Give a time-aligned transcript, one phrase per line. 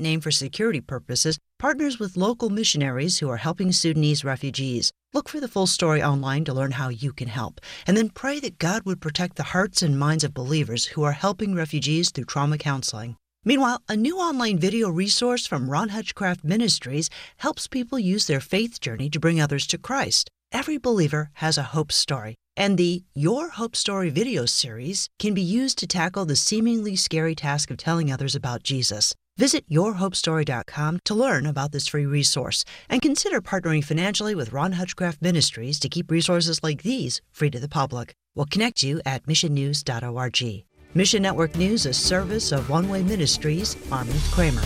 [0.00, 4.92] name for security purposes, partners with local missionaries who are helping Sudanese refugees.
[5.12, 8.40] Look for the full story online to learn how you can help, and then pray
[8.40, 12.24] that God would protect the hearts and minds of believers who are helping refugees through
[12.24, 13.16] trauma counseling.
[13.44, 17.08] Meanwhile, a new online video resource from Ron Hutchcraft Ministries
[17.38, 20.28] helps people use their faith journey to bring others to Christ.
[20.52, 25.42] Every believer has a hope story, and the Your Hope Story video series can be
[25.42, 29.14] used to tackle the seemingly scary task of telling others about Jesus.
[29.38, 35.22] Visit yourhopestory.com to learn about this free resource and consider partnering financially with Ron Hutchcraft
[35.22, 38.14] Ministries to keep resources like these free to the public.
[38.34, 40.64] We'll connect you at missionnews.org.
[40.94, 44.64] Mission Network News, a service of One Way Ministries, Armin Kramer.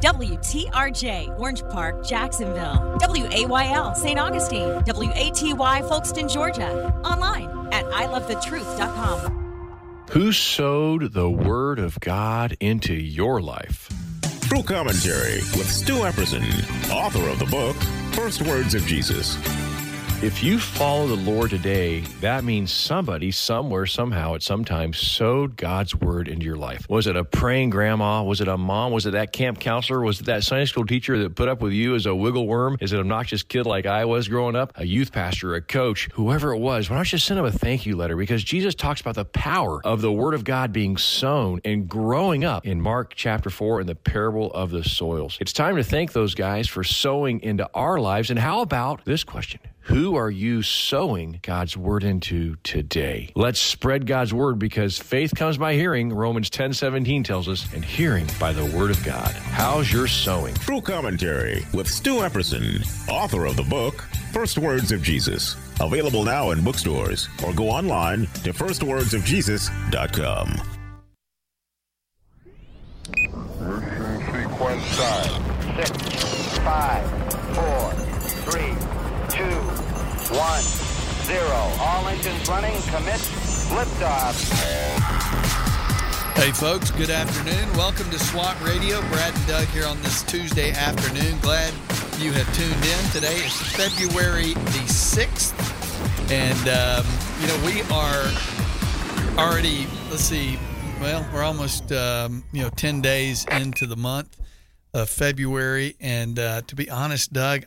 [0.00, 2.98] WTRJ, Orange Park, Jacksonville.
[3.00, 4.18] WAYL, St.
[4.18, 4.82] Augustine.
[4.84, 5.54] WATY,
[5.88, 6.92] Folkston, Georgia.
[7.04, 9.45] Online at ilovethetruth.com.
[10.10, 13.88] Who sowed the Word of God into your life?
[14.42, 16.44] True Commentary with Stu Epperson,
[16.90, 17.76] author of the book
[18.14, 19.36] First Words of Jesus.
[20.22, 25.58] If you follow the Lord today, that means somebody, somewhere, somehow, at some time sowed
[25.58, 26.86] God's word into your life.
[26.88, 28.22] Was it a praying grandma?
[28.22, 28.92] Was it a mom?
[28.92, 30.00] Was it that camp counselor?
[30.00, 32.78] Was it that Sunday school teacher that put up with you as a wiggle worm?
[32.80, 34.72] Is it an obnoxious kid like I was growing up?
[34.76, 36.88] A youth pastor, a coach, whoever it was?
[36.88, 38.16] Why don't you send them a thank you letter?
[38.16, 42.42] Because Jesus talks about the power of the word of God being sown and growing
[42.42, 45.36] up in Mark chapter 4 in the parable of the soils.
[45.42, 48.30] It's time to thank those guys for sowing into our lives.
[48.30, 49.60] And how about this question?
[49.86, 53.30] Who are you sowing God's word into today?
[53.36, 57.84] Let's spread God's word because faith comes by hearing, Romans 10 17 tells us, and
[57.84, 59.30] hearing by the word of God.
[59.30, 60.56] How's your sowing?
[60.56, 64.00] True Commentary with Stu Epperson, author of the book
[64.32, 65.54] First Words of Jesus.
[65.80, 70.62] Available now in bookstores or go online to firstwordsofjesus.com.
[74.32, 75.30] Sequence start.
[75.76, 77.08] Six, five,
[77.54, 78.05] four, three, two,
[80.36, 80.62] one,
[81.24, 81.56] zero.
[81.80, 82.74] All engines running.
[82.92, 83.20] Commit.
[83.72, 84.36] Liftoff.
[86.34, 87.72] Hey, folks, good afternoon.
[87.74, 89.00] Welcome to SWAT Radio.
[89.08, 91.38] Brad and Doug here on this Tuesday afternoon.
[91.40, 91.72] Glad
[92.18, 93.10] you have tuned in.
[93.12, 95.54] Today is February the 6th.
[96.30, 97.06] And, um,
[97.40, 98.30] you know, we are
[99.38, 100.58] already, let's see,
[101.00, 104.36] well, we're almost, um, you know, 10 days into the month
[104.92, 105.96] of February.
[105.98, 107.64] And uh, to be honest, Doug,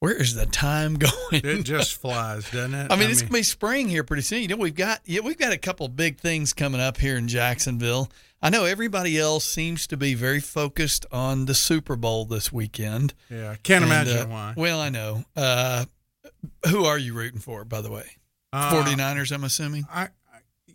[0.00, 1.12] where is the time going?
[1.32, 2.92] It just flies, doesn't it?
[2.92, 4.42] I mean, it's gonna be spring here pretty soon.
[4.42, 7.28] You know, we've got yeah, we've got a couple big things coming up here in
[7.28, 8.10] Jacksonville.
[8.40, 13.12] I know everybody else seems to be very focused on the Super Bowl this weekend.
[13.28, 14.54] yeah, can't And, imagine uh, why.
[14.56, 15.24] Well, I know.
[15.34, 15.86] Uh,
[16.68, 18.06] who are you rooting for, by the way?
[18.52, 19.86] Uh, 49ers, I'm assuming.
[19.92, 20.08] I, I-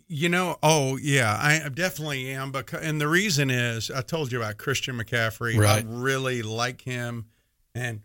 [0.06, 2.52] you know, oh yeah, I definitely am.
[2.52, 5.56] Because and the reason is, I told you about Christian McCaffrey.
[5.58, 5.82] Right.
[5.82, 7.24] I really like him,
[7.74, 8.02] and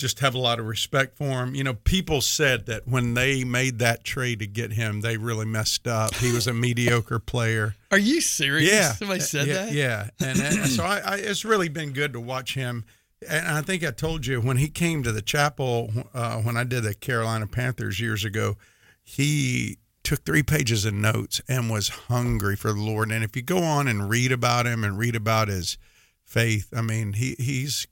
[0.00, 1.54] just have a lot of respect for him.
[1.54, 5.46] You know, people said that when they made that trade to get him, they really
[5.46, 6.14] messed up.
[6.14, 7.76] He was a mediocre player.
[7.90, 8.72] Are you serious?
[8.72, 9.72] Yeah, Somebody said yeah, that?
[9.72, 12.84] Yeah, and, and so I, I, it's really been good to watch him.
[13.28, 16.64] And I think I told you when he came to the chapel uh, when I
[16.64, 18.56] did the Carolina Panthers years ago,
[19.02, 23.12] he took three pages of notes and was hungry for the Lord.
[23.12, 25.76] And if you go on and read about him and read about his
[26.24, 27.86] faith, I mean, he he's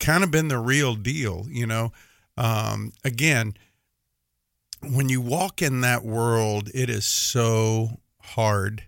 [0.00, 1.92] kind of been the real deal, you know.
[2.36, 3.54] Um, again,
[4.88, 8.84] when you walk in that world, it is so hard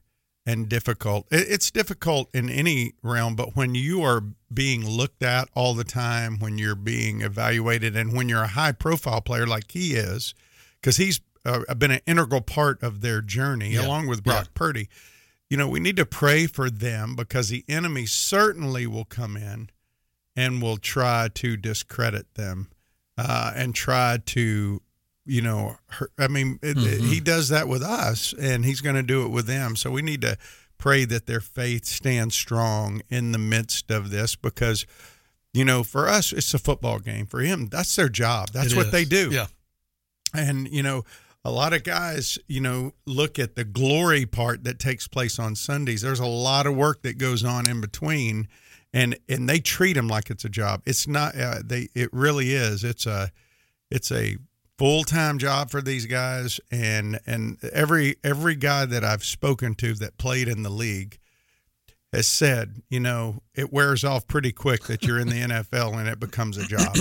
[0.46, 1.26] and difficult.
[1.30, 4.22] It's difficult in any realm, but when you are
[4.52, 8.72] being looked at all the time, when you're being evaluated, and when you're a high
[8.72, 10.34] profile player like he is,
[10.80, 13.86] because he's uh, been an integral part of their journey Yeah.
[13.86, 14.88] along with Brock Purdy.
[15.48, 19.68] You know, we need to pray for them because the enemy certainly will come in
[20.36, 22.70] and will try to discredit them
[23.18, 24.80] uh, and try to,
[25.26, 26.12] you know, hurt.
[26.18, 27.06] I mean, it, Mm-hmm.
[27.06, 29.76] he does that with us, and he's going to do it with them.
[29.76, 30.36] So we need to
[30.78, 34.86] pray that their faith stands strong in the midst of this because,
[35.52, 37.26] you know, for us, it's a football game.
[37.26, 38.48] For him, that's their job.
[38.52, 38.92] That's It what is.
[38.92, 39.30] they do.
[39.30, 39.46] Yeah.
[40.32, 41.04] And, you know,
[41.44, 45.54] a lot of guys, you know, look at the glory part that takes place on
[45.56, 46.02] Sundays.
[46.02, 48.46] There's a lot of work that goes on in between
[48.92, 50.82] and and they treat them like it's a job.
[50.86, 52.84] It's not uh, they it really is.
[52.84, 53.30] It's a
[53.90, 54.36] it's a
[54.78, 60.16] full-time job for these guys and and every every guy that I've spoken to that
[60.16, 61.18] played in the league
[62.12, 66.08] has said, you know, it wears off pretty quick that you're in the NFL and
[66.08, 66.96] it becomes a job.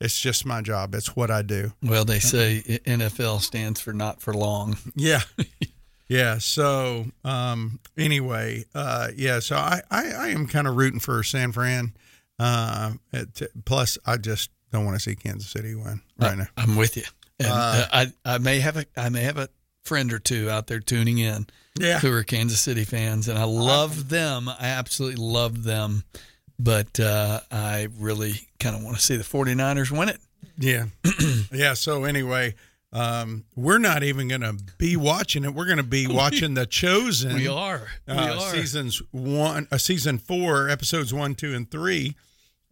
[0.00, 0.94] It's just my job.
[0.94, 1.72] It's what I do.
[1.82, 4.78] Well, they say NFL stands for not for long.
[4.94, 5.20] Yeah.
[6.10, 6.36] Yeah.
[6.38, 9.38] So um, anyway, uh, yeah.
[9.38, 11.94] So I, I, I am kind of rooting for San Fran.
[12.38, 16.46] Uh, it, plus, I just don't want to see Kansas City win right now.
[16.56, 17.04] I'm with you.
[17.38, 19.48] And uh, I I may have a I may have a
[19.84, 21.46] friend or two out there tuning in
[21.78, 22.00] Yeah.
[22.00, 24.48] who are Kansas City fans, and I love them.
[24.48, 26.04] I absolutely love them,
[26.58, 30.18] but uh, I really kind of want to see the 49ers win it.
[30.58, 30.86] Yeah.
[31.52, 31.74] yeah.
[31.74, 32.54] So anyway,
[32.92, 35.54] um, we're not even going to be watching it.
[35.54, 37.34] We're going to be watching The Chosen.
[37.34, 37.86] We are.
[38.06, 38.50] We uh, are.
[38.50, 42.16] seasons one, uh, season four, episodes one, two, and three.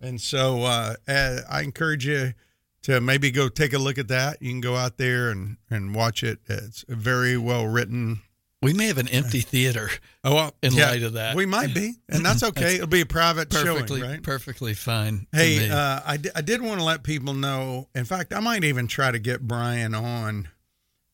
[0.00, 2.35] And so uh, uh, I encourage you
[2.82, 4.41] to maybe go take a look at that.
[4.41, 6.38] You can go out there and, and watch it.
[6.47, 8.23] It's very well written.
[8.61, 9.89] We may have an empty theater.
[10.25, 11.37] Oh, well, In yeah, light of that.
[11.37, 12.75] we might be, and that's okay.
[12.75, 14.23] It'll be a private Perfectly, showing, right?
[14.23, 15.29] perfectly fine.
[15.33, 17.89] Hey, uh, I, I did want to let people know.
[17.95, 20.49] In fact, I might even try to get Brian on.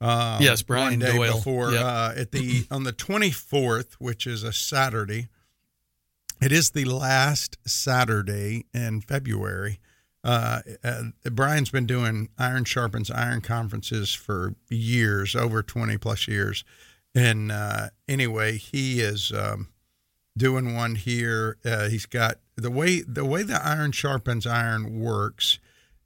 [0.00, 1.35] Uh, Yes, Brian one day Doyle.
[1.37, 1.85] before Yep.
[1.85, 5.29] uh, at the on the twenty fourth, which is a Saturday.
[6.43, 9.81] It is the last Saturday in February.
[10.23, 16.64] Uh, uh, Brian's been doing Iron Sharpens Iron conferences for years, over twenty plus years,
[17.14, 19.32] and uh, anyway, he is.
[19.32, 19.69] Um,
[20.37, 21.56] doing one here.
[21.64, 25.58] Uh, he's got the way the way the iron sharpens iron works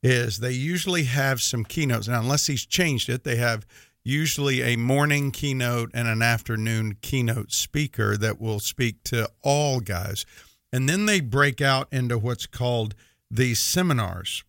[0.02, 2.08] is they usually have some keynotes.
[2.08, 3.66] Now, unless he's changed it, they have
[4.04, 10.24] usually a morning keynote and an afternoon keynote speaker that will speak to all guys,
[10.72, 12.94] and then they break out into what's called
[13.30, 14.44] the seminars.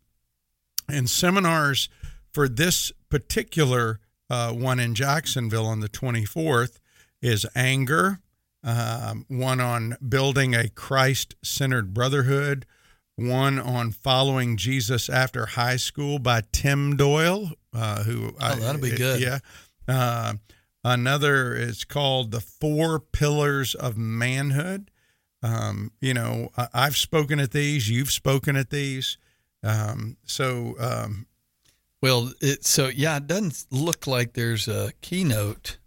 [0.87, 1.87] And seminars
[2.31, 6.79] for this particular uh, one in Jacksonville on the 24th
[7.21, 8.19] is anger,
[8.63, 12.65] um, one on building a Christ centered brotherhood,
[13.15, 18.91] one on following Jesus after high school by Tim Doyle, uh, who Oh, that'll be
[18.91, 19.21] good.
[19.21, 19.39] Yeah.
[19.87, 20.33] Uh,
[20.83, 24.91] another is called The Four Pillars of Manhood.
[25.41, 29.17] Um, you know, I- I've spoken at these, you've spoken at these.
[29.63, 31.25] Um, so, um,
[32.01, 35.77] well, it, so yeah, it doesn't look like there's a keynote.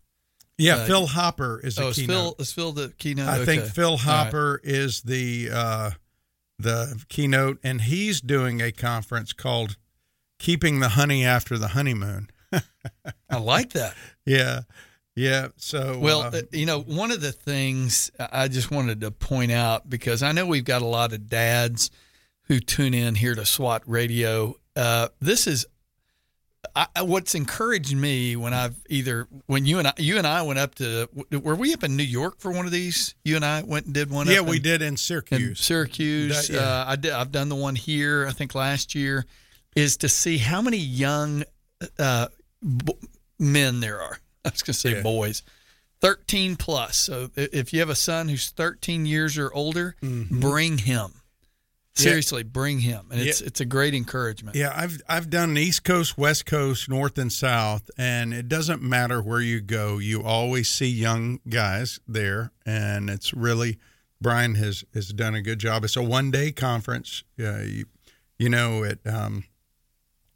[0.58, 2.08] yeah, Uh, Phil Hopper is a Oh, is keynote.
[2.14, 3.28] Phil, is Phil the keynote?
[3.28, 4.00] I think Phil All right.
[4.04, 5.90] Hopper is the uh,
[6.58, 9.76] the keynote, and he's doing a conference called
[10.38, 12.28] "Keeping the Honey After the Honeymoon."
[13.30, 13.94] I like that.
[14.24, 14.60] Yeah,
[15.16, 15.48] yeah.
[15.56, 19.50] So Well, uh, uh, you know, one of the things I just wanted to point
[19.50, 21.90] out because I know we've got a lot of dads
[22.42, 24.54] who tune in here to SWAT Radio.
[24.76, 25.66] Uh, this is
[26.76, 30.58] I, what's encouraged me when I've either when you and I you and I went
[30.60, 33.14] up to were we up in New York for one of these?
[33.24, 34.28] You and I went and did one.
[34.28, 35.60] yeah, we in- did in in Syracuse.
[35.60, 36.48] Syracuse.
[36.48, 36.60] That- yeah.
[36.60, 38.26] uh, I did, I've done the one here.
[38.28, 39.26] I think last year
[39.74, 41.42] is to see how many young
[41.98, 42.28] uh,
[42.62, 42.94] b-
[43.40, 44.18] men there are.
[44.44, 45.02] I was going to say Yeah.
[45.02, 45.42] boys,
[46.00, 46.96] thirteen plus.
[46.96, 51.12] So if you have a son who's thirteen years or older, bring him.
[51.94, 53.40] Seriously, bring him, and it's.
[53.40, 53.48] Yeah.
[53.48, 54.56] it's a great encouragement.
[54.56, 59.20] Yeah, I've I've done East Coast, West Coast, North and South, and it doesn't matter
[59.20, 59.98] where you go.
[59.98, 63.78] You always see young guys there, and it's really
[64.22, 65.84] Brian has has done a good job.
[65.84, 67.24] It's a one day conference.
[67.38, 67.84] Uh, you,
[68.38, 69.44] you know, it um,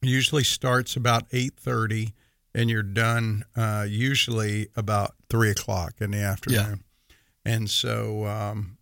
[0.03, 2.12] usually starts about eight thirty,
[2.55, 6.85] and you're done uh, usually about three o'clock in the afternoon.
[7.47, 8.75] And so, um,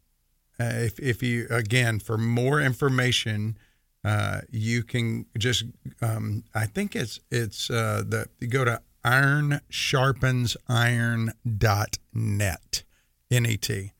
[0.61, 3.59] uh, if if you again for more information,
[4.05, 5.65] uh, you can just
[6.01, 12.83] um, I think it's it's uh, the you go to iron sharpens iron ironsharpensiron.net net
[13.31, 13.93] n e t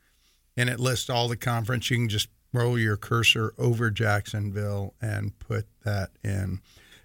[0.57, 1.91] and it lists all the conference.
[1.91, 6.61] You can just roll your cursor over Jacksonville and put that in.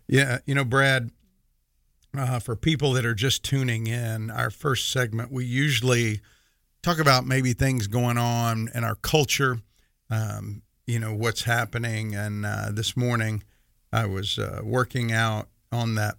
[0.08, 1.12] Yeah, you know, Brad.
[2.18, 6.22] Uh, for people that are just tuning in, our first segment, we usually
[6.82, 9.60] talk about maybe things going on in our culture,
[10.10, 12.16] um, you know, what's happening.
[12.16, 13.44] And uh, this morning,
[13.92, 16.16] I was uh, working out on that.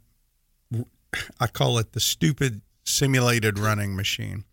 [1.40, 4.44] I call it the stupid simulated running machine.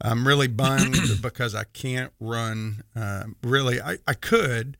[0.00, 2.82] I'm really bummed because I can't run.
[2.94, 4.76] Uh, really, I, I could,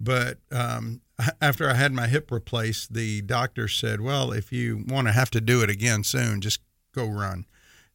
[0.00, 1.02] but um,
[1.40, 5.30] after I had my hip replaced, the doctor said, "Well, if you want to have
[5.32, 6.60] to do it again soon, just
[6.94, 7.44] go run."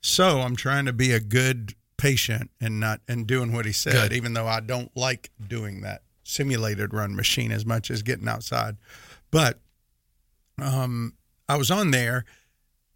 [0.02, 3.94] So I'm trying to be a good patient and not and doing what he said,
[3.94, 4.14] Good.
[4.14, 8.78] even though I don't like doing that simulated run machine as much as getting outside.
[9.32, 9.60] But
[10.62, 11.14] um,
[11.48, 12.26] I was on there,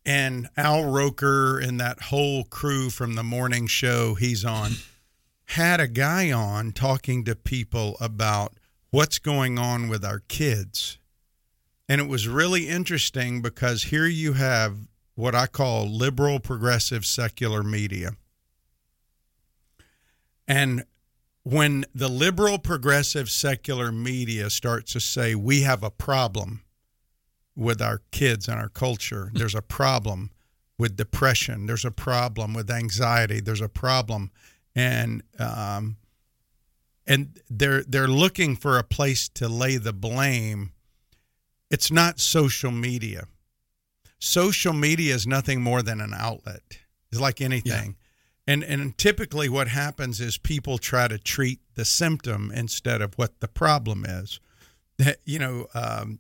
[0.06, 4.72] and Al Roker and that whole crew from the morning show he's on
[5.46, 8.54] had a guy on talking to people about
[8.90, 10.98] what's going on with our kids.
[11.90, 14.78] And it was really interesting because here you have
[15.16, 18.12] what I call liberal, progressive, secular media.
[20.48, 20.86] And
[21.44, 26.62] when the liberal, progressive, secular media starts to say we have a problem
[27.56, 30.32] with our kids and our culture, there's a problem
[30.78, 34.32] with depression, there's a problem with anxiety, there's a problem,
[34.76, 35.98] and um,
[37.06, 40.72] and they're they're looking for a place to lay the blame.
[41.70, 43.26] It's not social media.
[44.20, 46.62] Social media is nothing more than an outlet.
[47.12, 47.96] It's like anything.
[48.48, 53.40] And and typically what happens is people try to treat the symptom instead of what
[53.40, 54.40] the problem is.
[54.98, 56.20] That you know, um,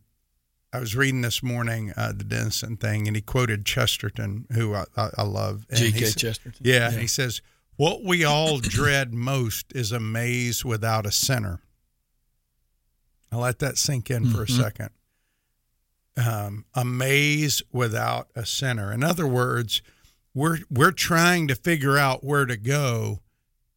[0.71, 4.85] I was reading this morning uh, the Denison thing, and he quoted Chesterton, who I,
[4.95, 5.65] I, I love.
[5.69, 5.99] And G.K.
[5.99, 6.61] he Chesterton.
[6.61, 7.41] Yeah, and he says,
[7.75, 11.59] "What we all dread most is a maze without a center."
[13.31, 14.89] I'll let that sink in for a second.
[16.17, 18.91] Um, a maze without a center.
[18.91, 19.81] In other words,
[20.33, 23.19] we're we're trying to figure out where to go,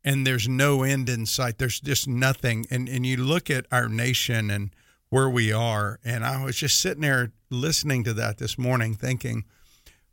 [0.04, 1.58] and there's no end in sight.
[1.58, 2.66] There's just nothing.
[2.70, 4.70] And and you look at our nation and
[5.10, 9.44] where we are, and I was just sitting there listening to that this morning, thinking,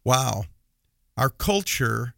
[0.03, 0.45] "Wow,
[1.17, 2.15] our culture."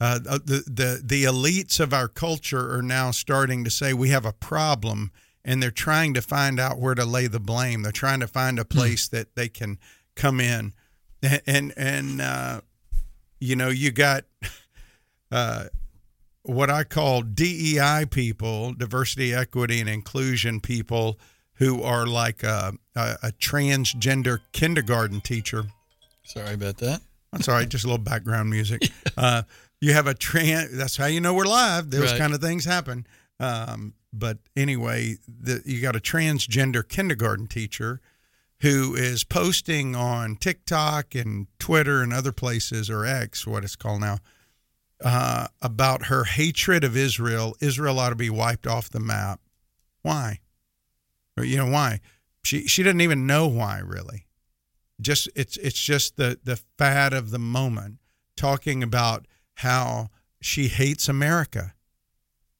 [0.00, 4.24] Uh, the, the the elites of our culture are now starting to say we have
[4.24, 5.10] a problem,
[5.44, 7.82] and they're trying to find out where to lay the blame.
[7.82, 9.76] They're trying to find a place that they can
[10.14, 10.72] come in,
[11.20, 12.60] and and, and uh,
[13.40, 14.24] you know you got
[15.32, 15.64] uh,
[16.42, 21.18] what I call DEI people, diversity, equity, and inclusion people
[21.54, 25.64] who are like a, a, a transgender kindergarten teacher.
[26.24, 27.00] Sorry about that.
[27.32, 27.68] That's all right.
[27.68, 28.90] Just a little background music.
[29.16, 29.42] Uh,
[29.80, 30.76] you have a trans.
[30.76, 31.90] That's how you know we're live.
[31.90, 32.18] Those Right.
[32.18, 33.04] kind of things happen.
[33.40, 38.00] Um, but anyway, the, you got a transgender kindergarten teacher
[38.60, 44.00] who is posting on TikTok and Twitter and other places, or X, what it's called
[44.00, 44.18] now,
[45.04, 47.56] uh, about her hatred of Israel.
[47.60, 49.40] Israel ought to be wiped off the map.
[50.02, 50.40] Why?
[51.36, 52.00] Or, you know why?
[52.42, 54.26] She she doesn't even know why really
[55.00, 57.98] just it's it's just the the fad of the moment
[58.36, 60.08] talking about how
[60.40, 61.74] she hates America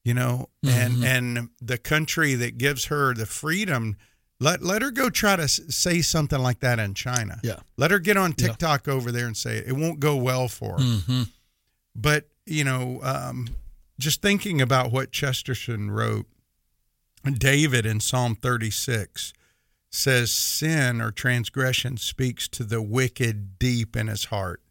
[0.03, 3.95] you know and and the country that gives her the freedom
[4.39, 7.59] let let her go try to say something like that in China Yeah.
[7.77, 8.47] let her get on Yeah.
[8.47, 9.67] TikTok over there and say it.
[9.67, 11.23] it won't go well for her Mm-hmm.
[11.95, 13.47] but you know um,
[13.99, 16.25] just thinking about what Chesterton wrote
[17.37, 19.33] David in Psalm 36
[19.91, 24.61] says sin or transgression speaks to the wicked deep in his heart.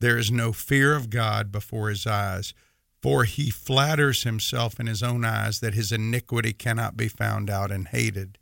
[0.00, 2.54] There is no fear of God before his eyes,
[3.02, 7.70] for he flatters himself in his own eyes that his iniquity cannot be found out
[7.70, 8.38] and hated.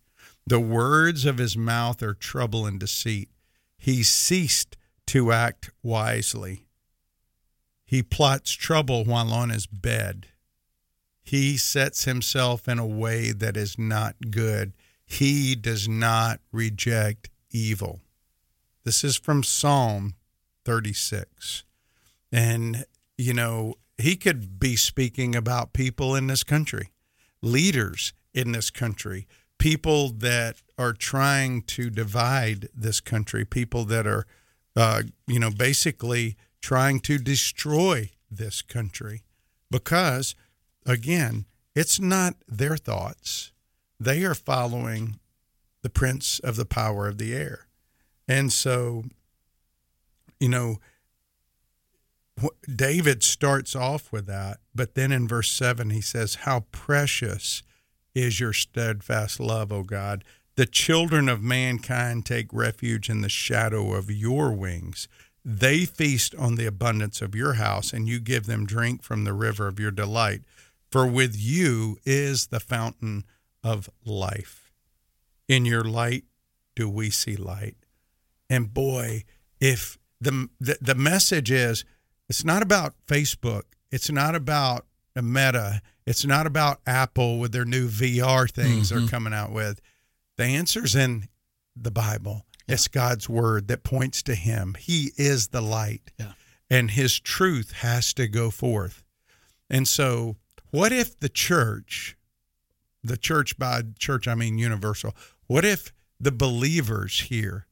[0.49, 3.29] The words of his mouth are trouble and deceit.
[3.77, 4.79] He ceased
[5.09, 6.65] to act wisely.
[7.85, 10.29] He plots trouble while on his bed.
[11.23, 14.73] He sets himself in a way that is not good.
[15.05, 18.01] He does not reject evil.
[18.85, 20.15] This is from Psalm
[20.65, 21.65] 36.
[22.33, 22.87] And,
[23.19, 26.89] you know, he could be speaking about people in this country,
[27.43, 29.27] leaders in this country,
[29.59, 34.27] people that are trying to divide this country, people that are,
[34.77, 39.23] uh, you know, basically trying to destroy this country
[39.71, 40.35] because,
[40.87, 43.53] again, it's not their thoughts.
[44.01, 45.19] They are following
[45.83, 47.67] the prince of the power of the air.
[48.27, 49.05] And so,
[50.39, 50.79] you know,
[52.73, 57.63] David starts off with that, but then in verse 7, he says, How precious
[58.19, 60.25] is your steadfast love, O God.
[60.57, 65.09] The children of mankind take refuge in the shadow of your wings.
[65.45, 69.33] They feast on the abundance of your house, and you give them drink from the
[69.33, 70.43] river of your delight.
[70.91, 73.25] For with you is the fountain
[73.63, 74.73] of life.
[75.47, 76.25] In your light
[76.75, 77.77] do we see light.
[78.51, 79.25] And boy,
[79.61, 81.85] if the, the the message is
[82.29, 84.87] it's not about Facebook, it's not about
[85.23, 89.09] Meta, it's not about Apple with their new VR things they're mm-hmm.
[89.09, 89.79] coming out with.
[90.39, 91.29] The answer's in
[91.77, 92.47] the Bible.
[92.67, 94.75] It's God's word that points to him.
[94.79, 96.11] He is the light.
[96.19, 96.33] Yeah.
[96.71, 99.05] And his truth has to go forth.
[99.69, 100.37] And so,
[100.71, 102.17] what if the church,
[103.05, 105.15] the church by church, I mean universal,
[105.47, 107.67] what if the believers here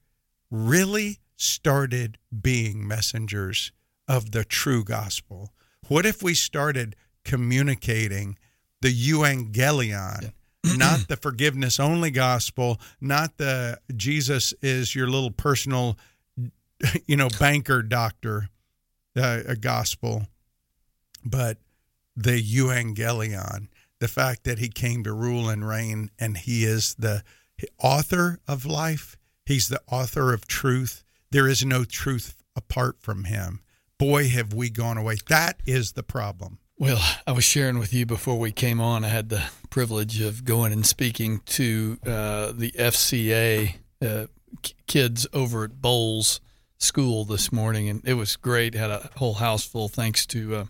[0.51, 3.73] really started being messengers
[4.07, 5.55] of the true gospel?
[5.89, 8.39] What if we started communicating
[8.81, 10.33] the euangelion,
[10.77, 15.99] not the forgiveness only gospel, not the Jesus is your little personal
[17.07, 18.49] you know, banker doctor
[19.17, 20.27] uh, a gospel,
[21.25, 21.59] but
[22.15, 23.69] the euangelion,
[23.99, 27.23] the fact that he came to rule and reign, and he is the
[27.83, 29.17] author of life.
[29.45, 31.05] He's the author of truth.
[31.31, 33.61] There is no truth apart from him.
[33.99, 35.17] Boy, have we gone away.
[35.29, 36.59] That is the problem.
[36.79, 39.03] Well, I was sharing with you before we came on.
[39.03, 44.27] I had the privilege of going and speaking to uh, the FCA uh,
[44.87, 46.43] kids over at Bolles
[46.77, 48.75] School this morning, and it was great.
[48.75, 50.65] Had a whole house full thanks to uh,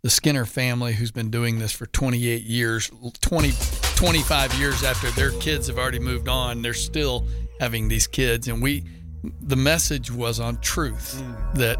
[0.00, 3.52] the Skinner family who's been doing this for 28 years, 20,
[3.96, 6.62] 25 years after their kids have already moved on.
[6.62, 7.26] They're still
[7.60, 8.84] having these kids, and we.
[9.42, 11.54] The message was on truth mm.
[11.56, 11.76] that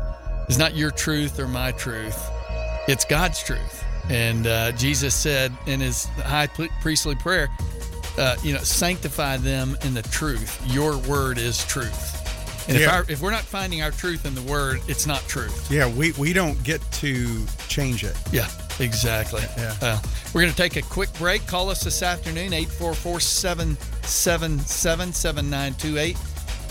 [0.51, 2.31] is not your truth or my truth
[2.91, 3.85] it's God's truth.
[4.09, 6.49] And uh, Jesus said in his high
[6.81, 7.49] priestly prayer,
[8.19, 10.61] uh, you know, sanctify them in the truth.
[10.67, 12.17] Your word is truth.
[12.69, 12.85] And yeah.
[12.85, 15.71] if, our, if we're not finding our truth in the word, it's not truth.
[15.71, 18.17] Yeah, we, we don't get to change it.
[18.33, 19.43] Yeah, exactly.
[19.57, 19.75] Yeah.
[19.81, 19.99] Uh,
[20.35, 21.47] we're going to take a quick break.
[21.47, 26.17] Call us this afternoon, 844 777 7928.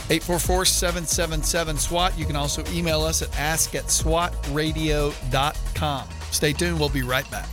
[0.10, 2.18] 844 777 SWAT.
[2.18, 6.08] You can also email us at ask at swatradio.com.
[6.32, 6.80] Stay tuned.
[6.80, 7.48] We'll be right back.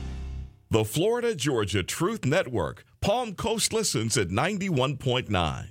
[0.71, 5.67] The Florida Georgia Truth Network, Palm Coast listens at 91.9.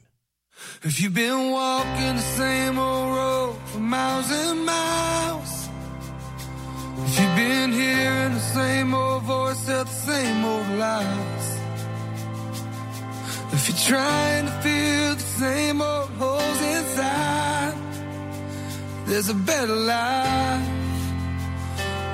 [0.83, 5.71] If you've been walking the same old road for miles and miles,
[6.99, 11.61] if you've been hearing the same old voice at the same old lies,
[13.55, 17.75] if you're trying to fill the same old holes inside,
[19.07, 20.69] there's a better life.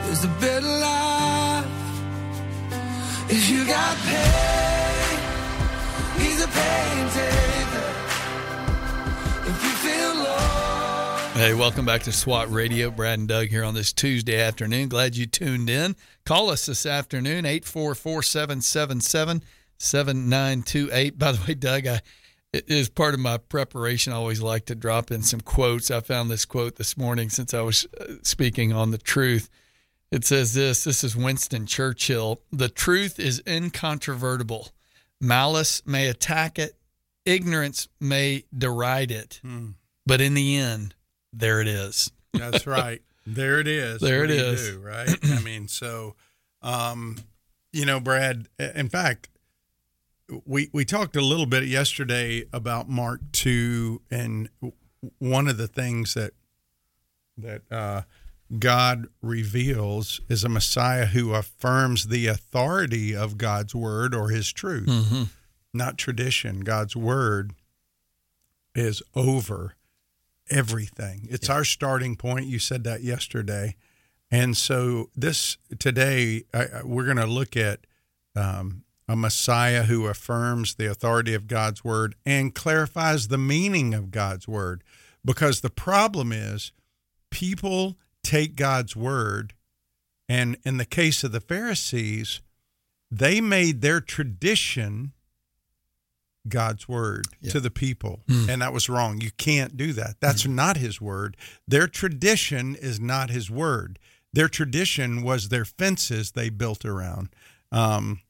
[0.05, 1.46] There's a better life.
[3.29, 5.19] If you got pain,
[6.17, 7.93] he's a pain taker.
[9.51, 11.17] If you feel low.
[11.35, 12.89] Hey, welcome back to SWAT Radio.
[12.93, 14.89] Brad and Doug here on this Tuesday afternoon.
[14.89, 15.97] Glad you tuned in.
[16.25, 19.43] Call us this afternoon, 844 777
[19.79, 21.19] 7928.
[21.19, 22.01] By the way, Doug, I
[22.53, 24.12] is part of my preparation.
[24.12, 25.91] I always like to drop in some quotes.
[25.91, 29.51] I found this quote this morning since I was uh, speaking on the truth.
[30.11, 32.40] It says this this is Winston Churchill.
[32.53, 34.69] The truth is incontrovertible.
[35.21, 36.77] Malice may attack it,
[37.25, 39.71] ignorance may deride it, hmm.
[40.07, 40.95] but in the end,
[41.33, 42.12] there it is.
[42.33, 43.03] That's right.
[43.27, 44.01] There it is.
[44.01, 44.71] There what it is.
[44.71, 45.19] Do, right?
[45.25, 46.14] I mean, so,
[46.62, 47.16] um,
[47.73, 49.29] you know, Brad, in fact,
[50.45, 54.49] we, we talked a little bit yesterday about Mark 2 and
[55.19, 56.33] one of the things that,
[57.38, 58.03] that, uh,
[58.59, 64.87] God reveals is a Messiah who affirms the authority of God's word or his truth,
[64.87, 65.23] mm-hmm.
[65.75, 66.61] not tradition.
[66.61, 67.53] God's word
[68.75, 69.75] is over
[70.49, 71.27] everything.
[71.31, 71.57] It's yeah.
[71.57, 72.47] our starting point.
[72.47, 73.77] You said that yesterday.
[74.31, 77.81] And so this today, I, we're going to look at
[78.35, 84.11] um, a Messiah who affirms the authority of God's word and clarifies the meaning of
[84.11, 84.83] God's word.
[85.25, 86.73] Because the problem is
[87.31, 89.55] people take God's word,
[90.29, 92.41] and in the case of the Pharisees,
[93.11, 95.12] they made their tradition
[96.49, 97.53] God's word yeah.
[97.53, 98.21] to the people.
[98.29, 98.49] Mm.
[98.49, 99.21] And that was wrong.
[99.21, 100.17] You can't do that.
[100.21, 100.55] That's mm.
[100.55, 101.37] not his word.
[101.67, 103.99] Their tradition is not his word.
[104.33, 107.31] Their tradition was their fences they built around.
[107.73, 108.21] Um,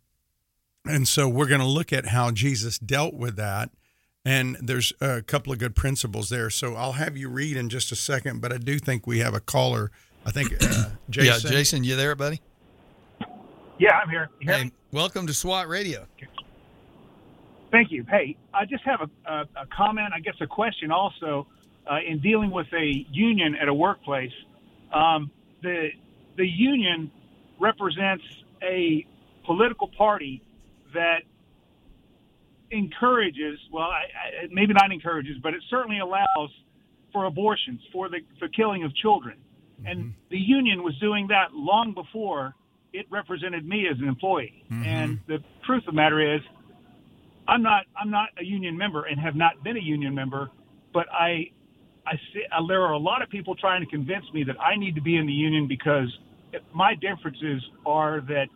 [0.85, 3.71] and so we're going to look at how Jesus dealt with that
[4.27, 6.51] and there's a couple of good principles there.
[6.51, 9.35] So I'll have you read in just a second, but I do think we have
[9.35, 9.93] a caller.
[10.27, 11.49] I think uh, Jason.
[11.49, 12.43] Yeah, Jason, you there, buddy?
[13.79, 14.29] Yeah, I'm here.
[14.41, 16.07] Hey, welcome to SWAT Radio.
[17.71, 18.05] Thank you.
[18.11, 21.47] Hey, I just have a, a, a comment, I guess a question also,
[21.89, 24.33] uh, in dealing with a union at a workplace.
[24.93, 25.31] Um,
[25.62, 25.91] the
[26.37, 27.12] the union
[27.61, 28.25] represents
[28.61, 29.07] a
[29.45, 30.43] political party
[30.95, 31.23] that
[32.71, 36.51] encourages, well, I, I, maybe not encourages, but it certainly allows
[37.13, 39.39] for abortions, for the for killing of children.
[39.85, 42.55] And the union was doing that long before
[42.93, 44.65] it represented me as an employee.
[44.71, 46.41] And the truth of the matter is,
[47.47, 50.51] I'm not I'm not a union member and have not been a union member,
[50.93, 51.51] but I
[52.07, 54.77] I see uh, there are a lot of people trying to convince me that I
[54.77, 56.09] need to be in the union because
[56.73, 58.47] my differences are that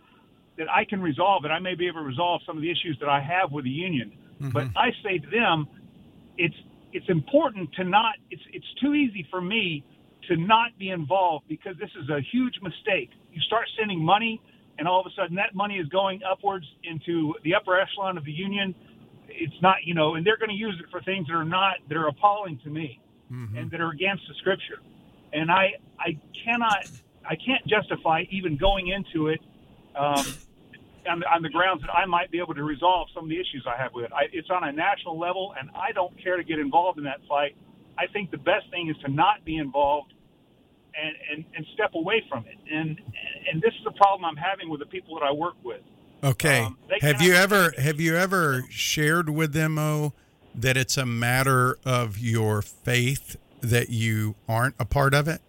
[0.61, 1.49] that I can resolve it.
[1.49, 3.71] I may be able to resolve some of the issues that I have with the
[3.71, 4.13] union,
[4.53, 5.67] but I say to them,
[6.37, 6.55] it's
[6.93, 8.17] it's important to not.
[8.31, 9.83] It's it's too easy for me
[10.29, 13.09] to not be involved because this is a huge mistake.
[13.33, 14.39] You start sending money,
[14.79, 18.27] and all of a sudden that money is going upwards into the upper echelon of
[18.27, 18.75] the union.
[19.29, 21.77] It's not, you know, and they're going to use it for things that are not
[21.89, 23.01] that are appalling to me
[23.57, 24.81] and that are against the scripture.
[25.33, 26.85] And I I cannot
[27.25, 29.41] I can't justify even going into it
[29.97, 30.27] um,
[31.09, 33.67] on, on the grounds that I might be able to resolve some of the issues
[33.67, 34.13] I have with it.
[34.13, 37.21] I, it's on a national level, and I don't care to get involved in that
[37.29, 37.57] fight.
[37.99, 40.13] I think the best thing is to not be involved
[40.95, 42.57] and, and, and step away from it.
[42.73, 43.01] And
[43.53, 45.81] and this is the problem I'm having with the people that I work with.
[46.23, 46.61] Okay.
[46.61, 50.13] Um, have you ever have you ever shared with them oh,
[50.55, 55.41] that it's a matter of your faith that you aren't a part of it?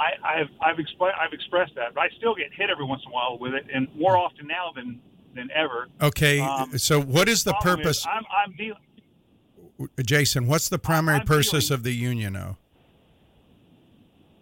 [0.00, 3.12] I, I've I've, expl- I've expressed that, but I still get hit every once in
[3.12, 5.00] a while with it, and more often now than
[5.34, 5.88] than ever.
[6.00, 6.40] Okay.
[6.40, 8.80] Um, so what is the problem purpose, is I'm I'm dealing.
[10.04, 10.46] Jason?
[10.46, 12.36] What's the primary I'm purpose of the union?
[12.36, 12.56] Oh,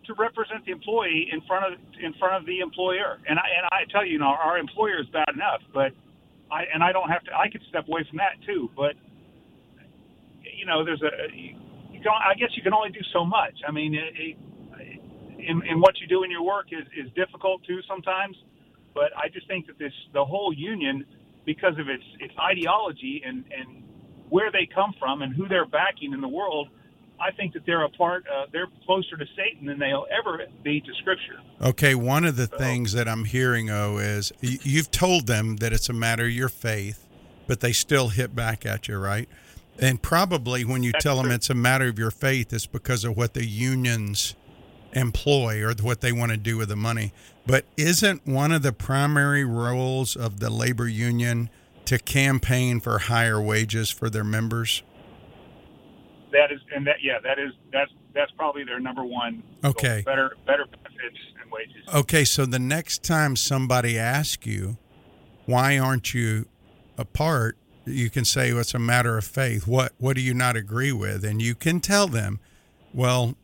[0.07, 3.19] to represent the employee in front of in front of the employer.
[3.29, 5.93] And I and I tell you, you know, our employer is bad enough, but
[6.51, 7.37] I and I don't have to.
[7.37, 8.71] I could step away from that too.
[8.77, 8.95] But
[10.43, 11.33] you know, there's a.
[11.35, 13.55] You can, I guess you can only do so much.
[13.67, 14.37] I mean, it, it,
[15.39, 18.37] in in what you do in your work is is difficult too sometimes.
[18.95, 21.05] But I just think that this the whole union,
[21.45, 23.83] because of its its ideology and and
[24.29, 26.69] where they come from and who they're backing in the world.
[27.21, 28.25] I think that they're a part.
[28.27, 31.39] Uh, they're closer to Satan than they'll ever be to Scripture.
[31.61, 35.89] Okay, one of the things that I'm hearing, oh, is you've told them that it's
[35.89, 37.07] a matter of your faith,
[37.47, 39.29] but they still hit back at you, right?
[39.79, 41.35] And probably when you tell them true.
[41.35, 44.35] it's a matter of your faith, it's because of what the unions
[44.93, 47.13] employ or what they want to do with the money.
[47.47, 51.51] But isn't one of the primary roles of the labor union
[51.87, 54.83] to campaign for higher wages for their members?
[56.31, 59.43] That is, and that yeah, that is that's that's probably their number one.
[59.63, 59.71] goal.
[59.71, 60.03] Okay.
[60.05, 61.83] Better better benefits and wages.
[61.95, 64.77] Okay, so the next time somebody asks you,
[65.47, 66.47] why aren't you
[66.97, 67.57] a part?
[67.85, 69.67] You can say well, it's a matter of faith.
[69.67, 71.25] What what do you not agree with?
[71.25, 72.41] And you can tell them,
[72.95, 73.35] well,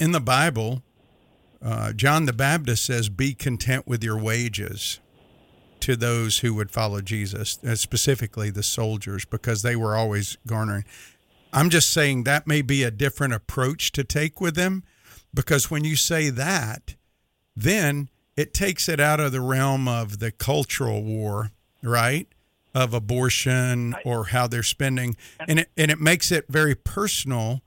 [0.00, 0.82] in the Bible,
[1.62, 4.98] uh, John the Baptist says, "Be content with your wages."
[5.80, 10.84] To those who would follow Jesus, uh, specifically the soldiers, because they were always garnering.
[11.54, 14.84] I'm just saying that may be a different approach to take with them
[15.32, 16.96] because when you say that,
[17.56, 21.50] then it takes it out of the realm of the cultural war,
[21.82, 22.28] right?
[22.74, 25.16] Of abortion or how they're spending,
[25.48, 27.62] and it and it makes it very personal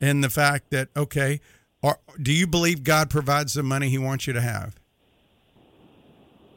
[0.00, 1.40] in the fact that okay,
[1.82, 4.76] are, do you believe God provides the money He wants you to have?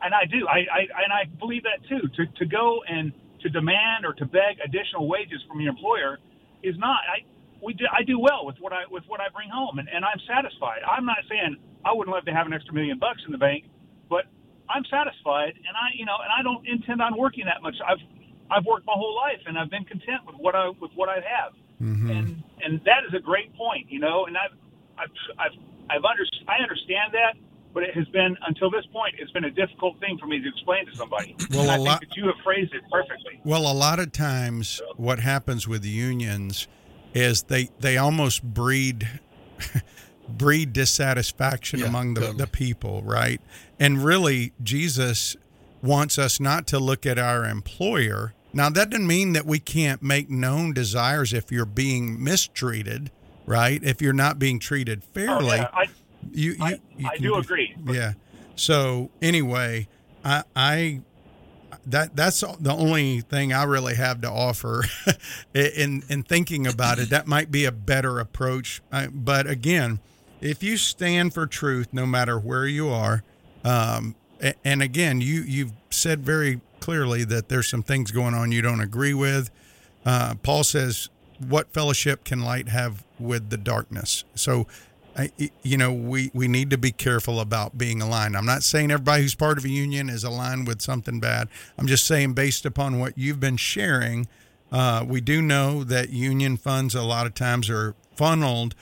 [0.02, 0.48] And I do.
[0.48, 2.08] I, I and I believe that too.
[2.16, 3.12] To to go and
[3.42, 6.20] to demand or to beg additional wages from your employer
[6.62, 7.00] is not.
[7.10, 7.26] I
[7.62, 10.06] we do, I do well with what I with what I bring home, and, and
[10.06, 10.82] I'm satisfied.
[10.86, 13.66] I'm not saying I wouldn't love to have an extra million bucks in the bank,
[14.10, 14.26] but
[14.70, 17.76] I'm satisfied, and I you know, and I don't intend on working that much.
[17.82, 18.02] I've
[18.52, 21.16] I've worked my whole life, and I've been content with what I with what I
[21.16, 22.10] have, mm-hmm.
[22.10, 24.26] and and that is a great point, you know.
[24.26, 24.54] And I've
[24.98, 25.52] I've I've,
[25.90, 27.34] I've under, I understand that,
[27.74, 30.48] but it has been until this point, it's been a difficult thing for me to
[30.50, 31.36] explain to somebody.
[31.52, 33.40] Well, and a I lot- think that you have phrased it perfectly.
[33.44, 36.68] Well, a lot of times, what happens with unions
[37.14, 39.08] is they they almost breed
[40.30, 42.38] breed dissatisfaction Yeah, among the, totally.
[42.40, 43.40] the people, right?
[43.80, 45.36] And really, Jesus
[45.82, 48.34] wants us not to look at our employer.
[48.54, 53.12] Now, that doesn't mean that we can't make known desires if you're being mistreated,
[53.46, 53.82] right?
[53.84, 55.58] If you're not being treated Oh, fairly.
[55.58, 55.86] yeah, I,
[56.32, 57.76] you, you, I, you I do agree.
[57.86, 58.14] yeah.
[58.56, 59.88] So anyway,
[60.24, 61.02] I, I
[61.88, 64.84] that that's the only thing I really have to offer
[65.54, 67.10] in in thinking about it.
[67.10, 68.82] That might be a better approach.
[69.14, 70.00] But again,
[70.42, 73.24] if you stand for truth, no matter where you are,
[73.64, 74.16] um,
[74.64, 78.82] and again, you you've said very clearly that there's some things going on you don't
[78.82, 79.50] agree with.
[80.06, 84.68] Uh, Paul says, "What fellowship can light have with the darkness?" So,
[85.18, 85.32] I,
[85.64, 88.36] you know, we we need to be careful about being aligned.
[88.36, 91.48] I'm not saying everybody who's part of a union is aligned with something bad.
[91.78, 94.28] I'm just saying, based upon what you've been sharing,
[94.72, 98.76] uh, we do know that union funds a lot of times are funneled,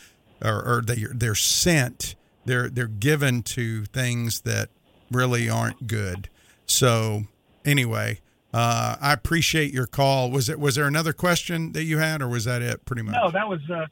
[0.43, 2.15] or, or they they're sent,
[2.45, 4.69] they're they're given to things that
[5.11, 6.29] really aren't good.
[6.65, 7.23] So,
[7.63, 8.19] anyway.
[8.55, 10.29] Uh, I appreciate your call.
[10.29, 12.85] Was it was there another question that you had, or was that it?
[12.85, 13.15] Pretty much.
[13.15, 13.87] No, that was uh,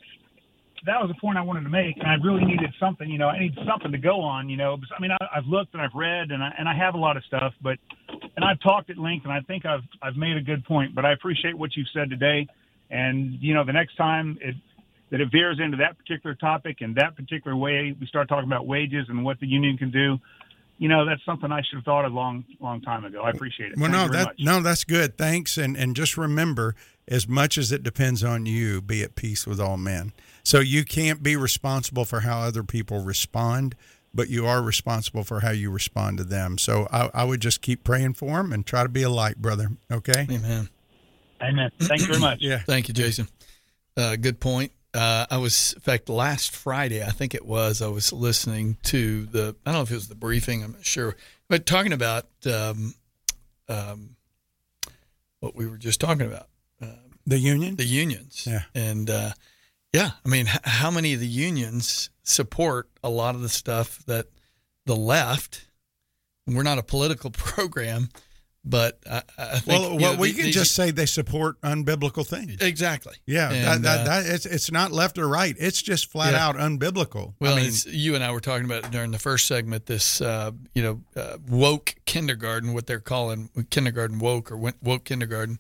[0.86, 3.10] that was a point I wanted to make, and I really needed something.
[3.10, 4.50] You know, I need something to go on.
[4.50, 6.96] You know, I mean, I, I've looked and I've read, and I and I have
[6.96, 7.78] a lot of stuff, but
[8.10, 10.96] and I've talked at length, and I think I've I've made a good point.
[10.96, 12.48] But I appreciate what you've said today,
[12.90, 14.56] and you know, the next time it
[15.12, 18.66] that it veers into that particular topic and that particular way, we start talking about
[18.66, 20.18] wages and what the union can do
[20.82, 23.22] you know that's something I should have thought of long long time ago.
[23.22, 23.78] I appreciate it.
[23.78, 24.40] Well, Thank no, that much.
[24.40, 25.16] no, that's good.
[25.16, 26.74] Thanks, and and just remember,
[27.08, 30.12] as much as it depends on you, be at peace with all men.
[30.44, 33.76] So you can't be responsible for how other people respond,
[34.14, 36.58] but you are responsible for how you respond to them.
[36.58, 39.38] So I, I would just keep praying for them and try to be a light,
[39.38, 39.70] brother.
[39.92, 40.28] Okay.
[40.30, 40.70] Amen.
[41.42, 41.72] Amen.
[41.80, 42.38] Thank you very much.
[42.42, 42.60] yeah.
[42.60, 43.28] Thank you, Jason.
[43.98, 44.72] Uh, good point.
[44.94, 49.26] Uh, I was, in fact, last Friday, I think it was, I was listening to
[49.28, 51.16] the, I don't know if it was the briefing, I'm not sure,
[51.48, 52.94] but talking about um,
[53.70, 54.16] um,
[55.40, 56.48] what we were just talking about.
[56.82, 56.88] Uh,
[57.26, 57.78] the union?
[57.78, 58.46] The unions.
[58.46, 58.64] Yeah.
[58.76, 59.32] And uh,
[59.94, 64.04] yeah, I mean, h- how many of the unions support a lot of the stuff
[64.06, 64.28] that
[64.86, 65.66] the left,
[66.48, 68.10] we're not a political program,
[68.64, 69.68] but I, I think.
[69.68, 72.58] Well, you well know, we the- can these- just say they support unbiblical things.
[72.62, 73.16] Exactly.
[73.26, 75.56] Yeah, that, And, that, uh, that, it's it's not left or right.
[75.60, 76.48] It's just flat Yeah.
[76.48, 77.34] out unbiblical.
[77.40, 79.88] Well, I mean, you and I were talking about it during the first segment.
[79.88, 85.58] This, uh, you know, uh, woke kindergarten, what they're calling kindergarten woke or woke kindergarten.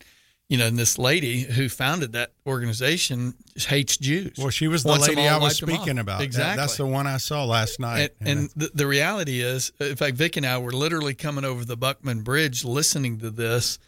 [0.52, 4.34] You know, and this lady who founded that organization hates Jews.
[4.38, 6.18] well, she was the Wants lady I was speaking about.
[6.20, 6.58] That- Exactly.
[6.58, 8.12] that's the one I saw last night.
[8.20, 11.64] And, and the, the reality is, in fact, Vic and I were literally coming over
[11.64, 13.80] the Buckman Bridge listening to this.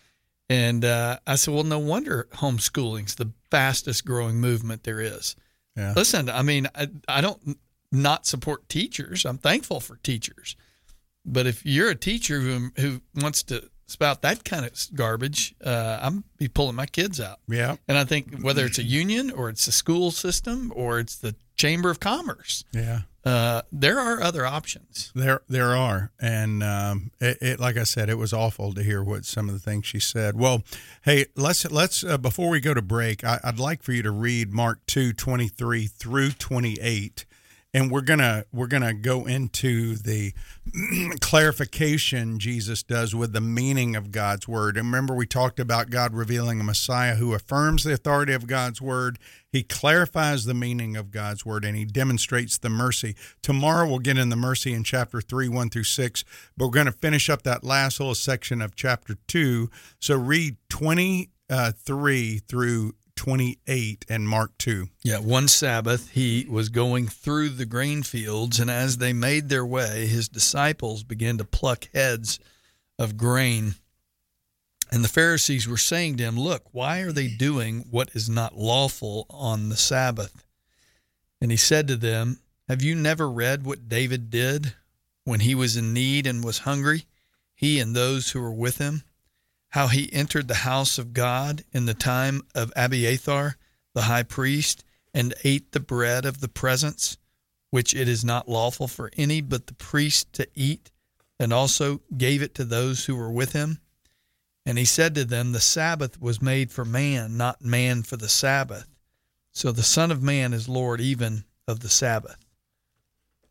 [0.50, 5.36] And uh, I said, well, no wonder homeschooling's the fastest growing movement there is.
[5.76, 5.92] Yeah.
[5.98, 7.58] Listen, I mean, I, I don't
[7.92, 9.26] not support teachers.
[9.26, 10.56] I'm thankful for teachers.
[11.26, 16.00] But if you're a teacher who, who wants to spout that kind of garbage, uh,
[16.02, 17.40] I'm be pulling my kids out.
[17.48, 21.16] yeah, And I think whether it's a union or it's the school system or it's
[21.16, 23.02] the Chamber of Commerce, yeah.
[23.24, 25.12] uh, there are other options.
[25.14, 29.04] There, there are, and um, it, it, like I said, it was awful to hear
[29.04, 30.36] what some of the things she said.
[30.38, 30.64] Well,
[31.04, 34.12] hey, let's let's uh, before we go to break, I, I'd like for you to
[34.12, 37.26] read Mark two twenty three through twenty eight,
[37.74, 40.34] and we're gonna we're gonna go into the
[41.22, 44.78] clarification Jesus does with the meaning of God's word.
[44.78, 48.82] And remember, we talked about God revealing a Messiah who affirms the authority of God's
[48.82, 49.18] word.
[49.52, 53.16] He clarifies the meaning of God's word and he demonstrates the mercy.
[53.42, 56.24] Tomorrow we'll get in the mercy in chapter 3, 1 through 6,
[56.58, 59.70] but we're to finish up that last little section of chapter 2.
[60.00, 61.72] So read 23 uh,
[62.48, 64.88] through 28 and Mark 2.
[65.04, 69.66] Yeah, one Sabbath he was going through the grain fields, and as they made their
[69.66, 72.40] way, his disciples began to pluck heads
[72.98, 73.76] of grain.
[74.92, 78.58] And the Pharisees were saying to him, Look, why are they doing what is not
[78.58, 80.46] lawful on the Sabbath?
[81.42, 84.74] And he said to them, Have you never read what David did
[85.24, 87.06] when he was in need and was hungry,
[87.56, 89.04] he and those who were with him?
[89.74, 93.58] How he entered the house of God in the time of Abiathar,
[93.96, 94.84] the high priest,
[95.16, 97.18] and ate the bread of the presence,
[97.72, 100.92] which it is not lawful for any but the priest to eat,
[101.40, 103.80] and also gave it to those who were with him.
[104.64, 108.30] And he said to them, The Sabbath was made for man, not man for the
[108.30, 108.86] Sabbath.
[109.54, 112.38] So the Son of Man is Lord even of the Sabbath.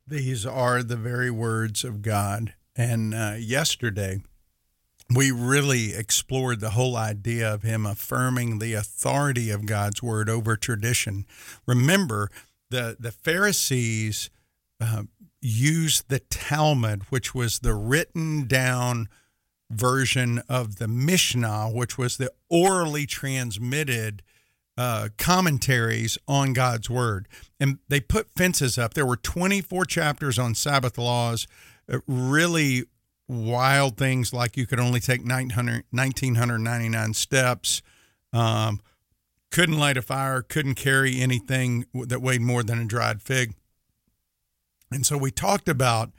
[0.07, 2.55] These are the very words of God.
[2.77, 4.23] And uh, yesterday,
[5.15, 10.57] we really explored the whole idea of him affirming the authority of God's word over
[10.57, 11.27] tradition.
[11.67, 12.31] Remember,
[12.71, 14.31] the, the Pharisees
[14.81, 15.05] uh,
[15.41, 19.09] used the Talmud, which was the written down
[19.71, 24.23] version of the Mishnah, which was the orally transmitted
[24.77, 27.29] uh, commentaries on God's word.
[27.61, 28.95] And they put fences up.
[28.95, 31.47] There were 24 chapters on Sabbath laws,
[31.93, 32.85] uh, really
[33.29, 37.83] wild things like you could only take 900, 1999 steps,
[38.33, 38.81] um,
[39.51, 43.55] couldn't light a fire, couldn't carry anything that weighed more than a dried fig.
[44.91, 46.11] And so we talked about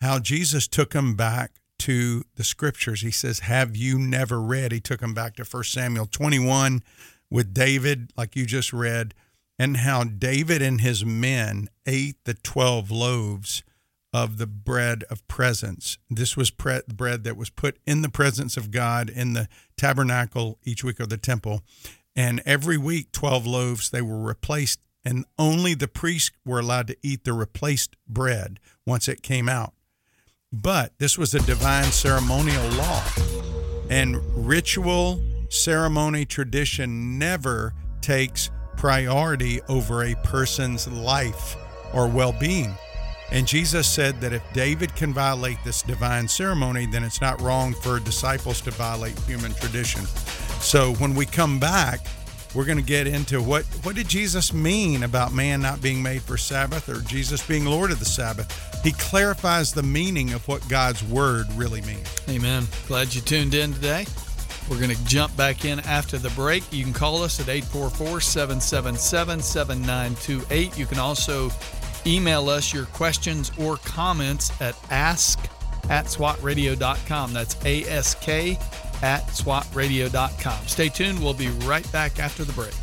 [0.00, 3.00] how Jesus took him back to the scriptures.
[3.00, 4.72] He says, Have you never read?
[4.72, 6.82] He took him back to 1 Samuel 21
[7.30, 9.14] with David, like you just read,
[9.58, 13.62] and how David and his men ate the 12 loaves
[14.12, 15.98] of the bread of presence.
[16.08, 20.58] This was pre- bread that was put in the presence of God in the tabernacle
[20.64, 21.62] each week of the temple.
[22.16, 26.96] And every week, 12 loaves, they were replaced, and only the priests were allowed to
[27.02, 29.74] eat the replaced bread once it came out.
[30.52, 33.04] But this was a divine ceremonial law,
[33.88, 41.56] and ritual, ceremony, tradition never takes priority over a person's life
[41.94, 42.74] or well being.
[43.32, 47.74] And Jesus said that if David can violate this divine ceremony, then it's not wrong
[47.74, 50.04] for disciples to violate human tradition.
[50.60, 52.00] So when we come back,
[52.54, 56.22] we're going to get into what what did Jesus mean about man not being made
[56.22, 58.82] for Sabbath or Jesus being Lord of the Sabbath.
[58.82, 62.08] He clarifies the meaning of what God's word really means.
[62.28, 62.66] Amen.
[62.88, 64.06] Glad you tuned in today.
[64.68, 66.62] We're going to jump back in after the break.
[66.72, 70.78] You can call us at 844 777 7928.
[70.78, 71.50] You can also
[72.06, 75.38] email us your questions or comments at ask
[75.88, 77.32] at swatradio.com.
[77.32, 78.58] That's ask
[79.02, 80.66] at swatradio.com.
[80.66, 81.20] Stay tuned.
[81.20, 82.74] We'll be right back after the break.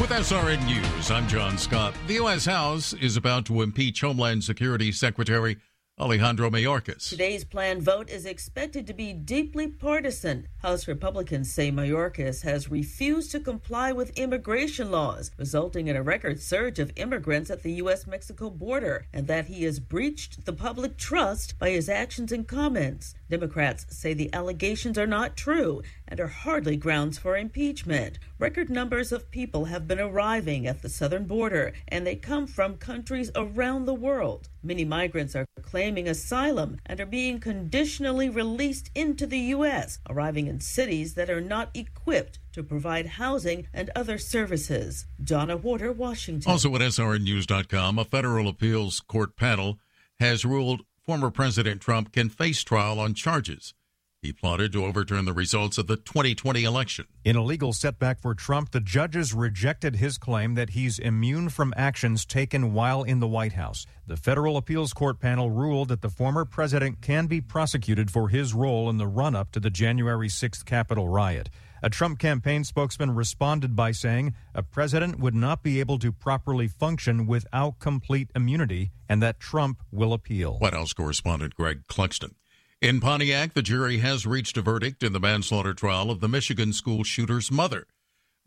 [0.00, 1.94] With SRN News, I'm John Scott.
[2.06, 2.44] The U.S.
[2.44, 5.56] House is about to impeach Homeland Security Secretary
[5.98, 7.08] Alejandro Mayorkas.
[7.08, 10.46] Today's planned vote is expected to be deeply partisan.
[10.58, 16.38] House Republicans say Mayorkas has refused to comply with immigration laws, resulting in a record
[16.38, 18.06] surge of immigrants at the U.S.
[18.06, 23.14] Mexico border, and that he has breached the public trust by his actions and comments.
[23.28, 28.18] Democrats say the allegations are not true and are hardly grounds for impeachment.
[28.38, 32.76] Record numbers of people have been arriving at the southern border, and they come from
[32.76, 34.48] countries around the world.
[34.62, 40.60] Many migrants are claiming asylum and are being conditionally released into the U.S., arriving in
[40.60, 45.06] cities that are not equipped to provide housing and other services.
[45.22, 46.50] Donna Warder, Washington.
[46.50, 49.78] Also at SRNnews.com, a federal appeals court panel
[50.18, 53.74] has ruled former President Trump can face trial on charges.
[54.22, 57.06] He plotted to overturn the results of the 2020 election.
[57.24, 61.72] In a legal setback for Trump, the judges rejected his claim that he's immune from
[61.76, 63.86] actions taken while in the White House.
[64.08, 68.52] The federal appeals court panel ruled that the former president can be prosecuted for his
[68.52, 71.50] role in the run up to the January 6th Capitol riot.
[71.82, 76.68] A Trump campaign spokesman responded by saying a president would not be able to properly
[76.68, 80.58] function without complete immunity and that Trump will appeal.
[80.58, 82.34] White House correspondent Greg Clugston.
[82.80, 86.72] In Pontiac, the jury has reached a verdict in the manslaughter trial of the Michigan
[86.72, 87.86] school shooter's mother.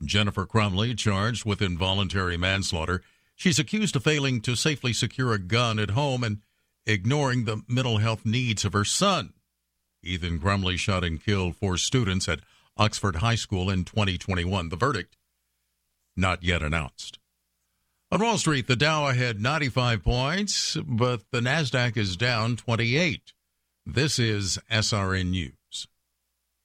[0.04, 3.02] Jennifer Crumbley, charged with involuntary manslaughter.
[3.36, 6.42] She's accused of failing to safely secure a gun at home and
[6.86, 9.34] ignoring the mental health needs of her son.
[10.04, 12.40] Ethan Crumbley shot and killed four students at
[12.80, 14.70] Oxford High School in 2021.
[14.70, 15.18] The verdict
[16.16, 17.20] not yet announced.
[18.12, 23.34] On Wall Street, the Dow had 95 points, but the Nasdaq is down 28.
[23.86, 25.54] This is SRN News.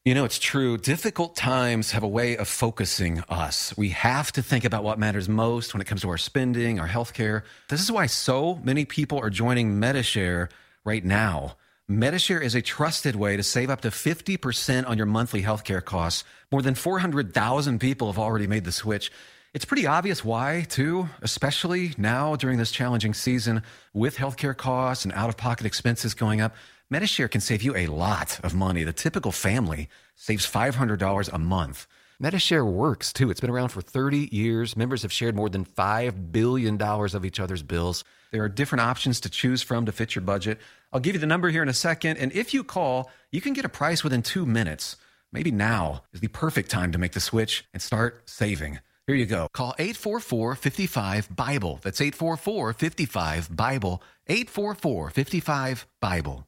[0.05, 0.77] You know, it's true.
[0.77, 3.77] Difficult times have a way of focusing us.
[3.77, 6.87] We have to think about what matters most when it comes to our spending, our
[6.87, 7.44] health care.
[7.68, 10.50] This is why so many people are joining Medi-Share
[10.85, 11.57] right now.
[11.87, 16.25] Medi-Share is a trusted way to save up to 50% on your monthly healthcare costs.
[16.51, 19.12] More than 400,000 people have already made the switch.
[19.53, 25.12] It's pretty obvious why, too, especially now during this challenging season with healthcare costs and
[25.12, 26.55] out of pocket expenses going up.
[26.88, 28.83] Medi-Share can save you a lot of money.
[28.83, 31.87] The typical family saves $500 a month.
[32.18, 33.31] Medi-Share works too.
[33.31, 34.75] It's been around for 30 years.
[34.75, 38.05] Members have shared more than $5 billion of each other's bills.
[38.31, 40.61] There are different options to choose from to fit your budget.
[40.95, 42.19] I'll give you the number here in a second.
[42.19, 44.97] And if you call, you can get a price within two minutes.
[45.33, 48.79] Maybe now is the perfect time to make the switch and start saving.
[49.09, 49.49] Here you go.
[49.53, 51.81] Call 844 55 Bible.
[51.83, 54.03] That's 844 55 Bible.
[54.29, 56.47] 844 55 Bible.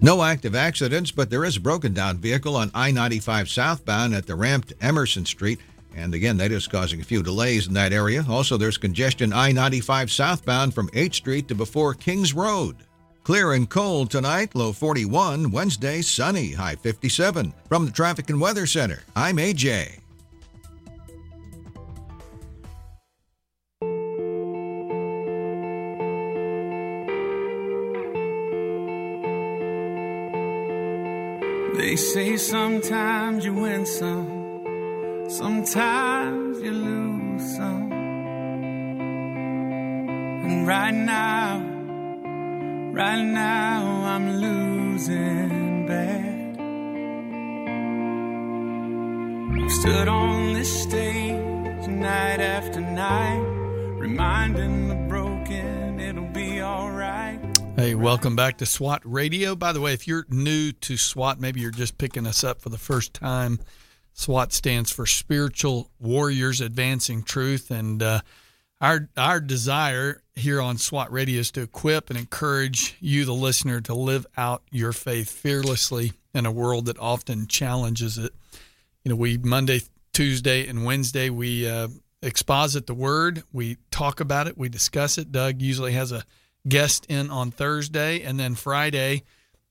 [0.00, 4.26] No active accidents, but there is a broken down vehicle on I 95 southbound at
[4.26, 5.60] the ramp to Emerson Street.
[5.96, 8.24] And again, that is causing a few delays in that area.
[8.28, 12.76] Also, there's congestion I 95 southbound from 8th Street to before Kings Road.
[13.24, 15.50] Clear and cold tonight, low 41.
[15.50, 17.52] Wednesday, sunny, high 57.
[17.68, 19.98] From the Traffic and Weather Center, I'm AJ.
[31.76, 34.41] They say sometimes you win some,
[35.32, 37.90] sometimes you lose some.
[40.44, 41.58] And right now,
[42.92, 46.58] right now, I'm losing bad.
[49.62, 53.42] I've stood on this stage night after night,
[53.98, 57.40] reminding the broken it'll be alright.
[57.76, 59.56] Hey, welcome back to SWAT Radio.
[59.56, 62.68] By the way, if you're new to SWAT, maybe you're just picking us up for
[62.68, 63.60] the first time.
[64.14, 68.20] SWAT stands for Spiritual Warriors Advancing Truth, and uh,
[68.80, 73.80] our our desire here on SWAT Radio is to equip and encourage you, the listener,
[73.82, 78.32] to live out your faith fearlessly in a world that often challenges it.
[79.04, 79.82] You know, we Monday,
[80.12, 81.88] Tuesday, and Wednesday we uh,
[82.22, 85.32] exposit the Word, we talk about it, we discuss it.
[85.32, 86.24] Doug usually has a
[86.68, 89.24] guest in on Thursday, and then Friday.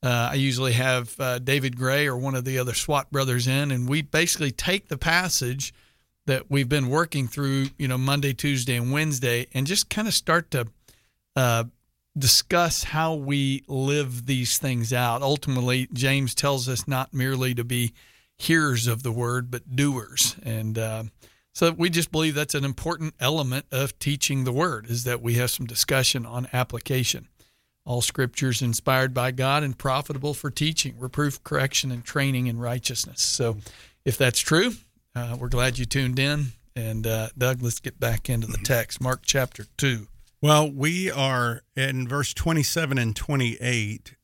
[0.04, 3.72] Uh, I usually have uh, David Gray or one of the other SWAT brothers in,
[3.72, 5.74] and we basically take the passage
[6.26, 10.14] that we've been working through, you know, Monday, Tuesday, and Wednesday, and just kind of
[10.14, 10.68] start to
[11.36, 11.66] uh,
[12.18, 15.22] discuss how we live these things out.
[15.22, 17.94] Ultimately, James tells us not merely to be
[18.38, 20.36] hearers of the word, but doers.
[20.44, 21.04] And uh,
[21.54, 25.36] so we just believe that's an important element of teaching the word is that we
[25.36, 27.28] have some discussion on application.
[27.86, 33.22] All scriptures inspired by God and profitable for teaching, reproof, correction, and training in righteousness.
[33.22, 33.58] So
[34.06, 34.74] if that's true,
[35.16, 36.48] uh, we're glad you tuned in.
[36.76, 39.02] And uh, Doug, let's get back into the text.
[39.02, 40.08] Mark chapter 2.
[40.42, 44.16] Well, we are in verse 27 and 28.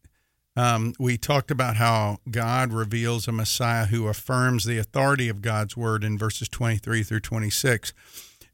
[0.56, 5.78] Um, we talked about how God reveals a Messiah who affirms the authority of God's
[5.78, 7.94] word in verses 23 through 26.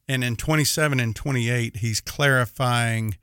[0.10, 3.16] And in 27 and 28, he's clarifying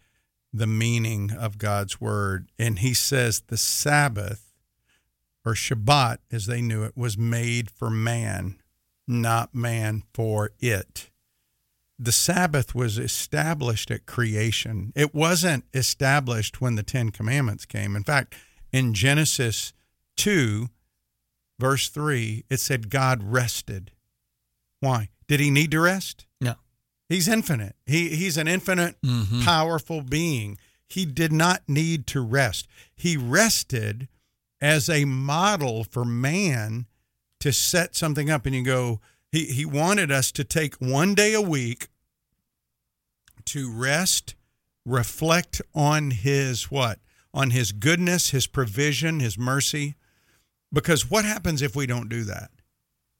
[0.52, 2.48] the meaning of God's word.
[2.58, 4.52] And he says the Sabbath,
[5.44, 8.60] or Shabbat as they knew it, was made for man,
[9.06, 11.10] not man for it.
[11.98, 14.92] The Sabbath was established at creation.
[14.96, 17.94] It wasn't established when the Ten Commandments came.
[17.94, 18.34] In fact,
[18.72, 19.74] in Genesis
[20.16, 20.68] 2,
[21.58, 23.90] verse 3, it said God rested.
[24.80, 25.10] Why?
[25.28, 26.24] Did he need to rest?
[27.10, 27.74] He's infinite.
[27.84, 29.44] He he's an infinite, Mhm.
[29.44, 30.56] powerful being.
[30.88, 32.66] He did not need to rest.
[32.96, 34.08] He rested
[34.60, 36.86] as a model for man
[37.40, 38.46] to set something up.
[38.46, 39.00] And you go,
[39.32, 41.88] he he wanted us to take one day a week
[43.46, 44.34] to rest,
[44.84, 47.00] reflect on his what?
[47.34, 49.96] On his goodness, his provision, his mercy.
[50.72, 52.50] Because what happens if we don't do that?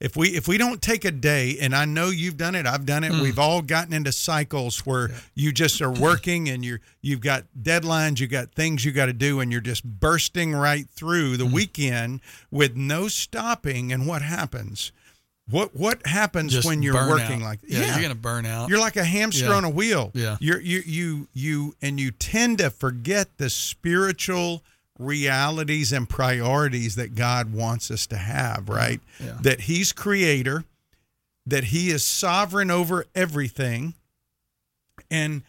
[0.00, 2.86] If we if we don't take a day, and I know you've done it, I've
[2.86, 3.12] done it.
[3.12, 3.20] Mm.
[3.20, 8.18] We've all gotten into cycles where you just are working and you're you've got deadlines,
[8.18, 11.38] you've got things you got to do, and you're just bursting right through Mm.
[11.38, 12.20] the weekend
[12.50, 13.92] with no stopping.
[13.92, 14.90] And what happens?
[15.50, 17.48] What what happens Just when you're working out.
[17.48, 18.70] like Yeah, you're gonna burn out.
[18.70, 19.54] You're like a hamster Yeah.
[19.56, 20.12] on a wheel.
[20.14, 20.38] Yeah.
[20.40, 24.62] You're you you you and you tend to forget the spiritual
[25.00, 29.00] realities and priorities that God wants us to have, right?
[29.18, 29.38] Yeah.
[29.40, 30.64] That he's creator,
[31.46, 33.94] that he is sovereign over everything.
[35.10, 35.42] And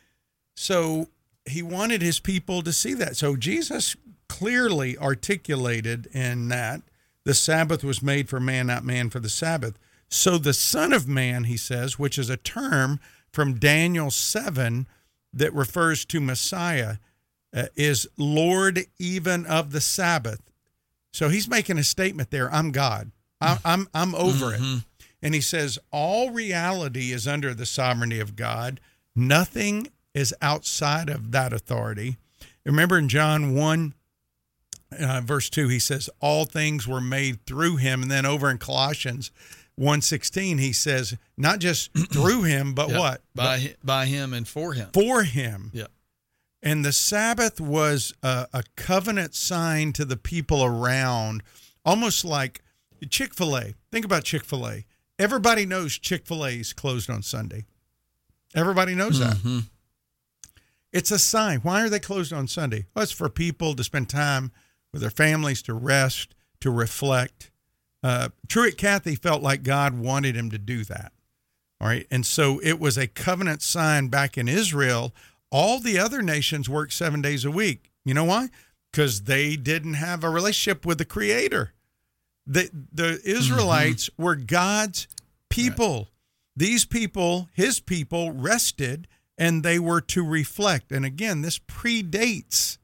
[0.55, 1.07] so
[1.45, 3.17] he wanted his people to see that.
[3.17, 3.95] So Jesus
[4.29, 6.81] clearly articulated in that
[7.25, 9.77] the Sabbath was made for man, not man for the Sabbath.
[10.07, 12.99] So the Son of Man, he says, which is a term
[13.31, 14.87] from Daniel 7
[15.33, 16.97] that refers to Messiah,
[17.53, 20.41] uh, is Lord even of the Sabbath.
[21.13, 24.61] So he's making a statement there I'm God, I, I'm, I'm over it.
[25.23, 28.79] And he says, all reality is under the sovereignty of God.
[29.15, 32.17] Nothing is outside of that authority.
[32.65, 33.93] Remember in John 1,
[34.99, 38.01] uh, verse 2, he says, all things were made through him.
[38.01, 39.31] And then over in Colossians
[39.79, 42.99] 1.16, he says, not just through him, but Yep.
[42.99, 43.21] what?
[43.35, 44.89] By, by him and for him.
[44.93, 45.71] For him.
[45.73, 45.87] Yeah.
[46.63, 51.41] And the Sabbath was a, a covenant sign to the people around,
[51.83, 52.61] almost like
[53.09, 53.73] Chick fil A.
[53.91, 54.85] Think about Chick fil A.
[55.17, 57.65] Everybody knows Chick fil A is closed on Sunday.
[58.55, 59.37] Everybody knows that.
[59.37, 59.65] Mhm.
[60.91, 61.59] It's a sign.
[61.61, 62.85] Why are they closed on Sunday?
[62.93, 64.51] Well, it's for people to spend time
[64.91, 67.49] with their families, to rest, to reflect.
[68.03, 71.13] Uh, Truett Cathy felt like God wanted him to do that.
[71.79, 72.05] All right.
[72.11, 75.15] And so it was a covenant sign back in Israel.
[75.51, 77.91] All the other nations work seven days a week.
[78.05, 78.49] You know why?
[78.91, 81.73] Because they didn't have a relationship with the Creator.
[82.47, 83.29] The, the mm-hmm.
[83.29, 85.07] Israelites were God's
[85.49, 86.09] people.
[86.55, 90.91] These people, his people, rested and they were to reflect.
[90.91, 92.77] And again, this predates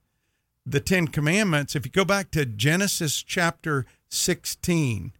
[0.65, 1.75] the Ten Commandments.
[1.75, 5.13] If you go back to Genesis chapter 16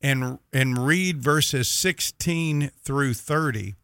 [0.00, 3.74] and, and read verses 16 through 30,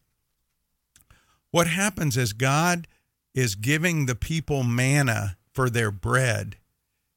[1.51, 2.87] what happens is God
[3.35, 6.57] is giving the people manna for their bread.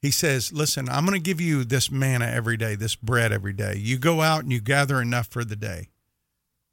[0.02, 3.54] He says, Listen, I'm going to give you this manna every day, this bread every
[3.54, 3.76] day.
[3.78, 5.90] You go out and you gather enough for the day,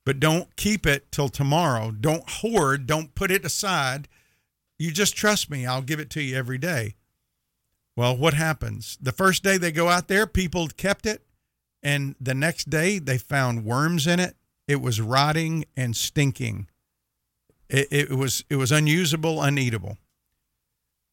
[0.05, 1.91] but don't keep it till tomorrow.
[1.91, 4.09] Don't hoard, don't put it aside.
[4.79, 6.95] You just trust me, I'll give it to you every day.
[7.97, 8.99] Well, what happens?
[9.01, 11.23] The first day they go out there, people kept it,
[11.83, 14.37] and the next day they found worms in it.
[14.69, 16.69] It was rotting and stinking.
[17.69, 19.97] It, it was it was unusable, uneatable.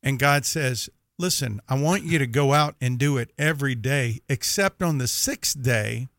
[0.01, 4.21] And God says, "Listen, I want you to go out and do it every day,
[4.29, 6.09] except on the sixth day.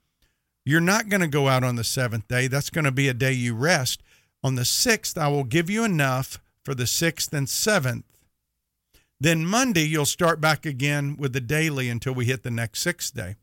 [0.67, 2.47] You're not going to go out on the seventh day.
[2.47, 4.03] That's going to be a day you rest.
[4.43, 8.07] On the sixth, I will give you enough for the sixth and seventh.
[9.21, 13.15] Then Monday, you'll start back again with the daily until we hit the next sixth
[13.15, 13.37] day.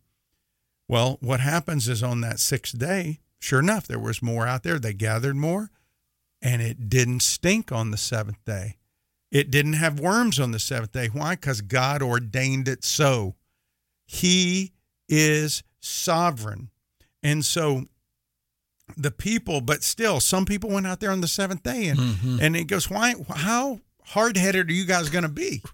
[0.87, 4.79] Well, what happens is on that sixth day, sure enough, there was more out there.
[4.79, 5.69] They gathered more,
[6.41, 8.77] and it didn't stink on the seventh day.
[9.31, 11.07] It didn't have worms on the seventh day.
[11.07, 11.35] Why?
[11.35, 13.35] Because God ordained it so.
[14.05, 14.73] He
[15.07, 16.69] is sovereign.
[17.23, 17.85] And so
[18.97, 22.37] the people, but still, some people went out there on the seventh day, and Mm-hmm.
[22.41, 23.13] and it goes, why?
[23.29, 25.61] How hard headed are you guys going to be?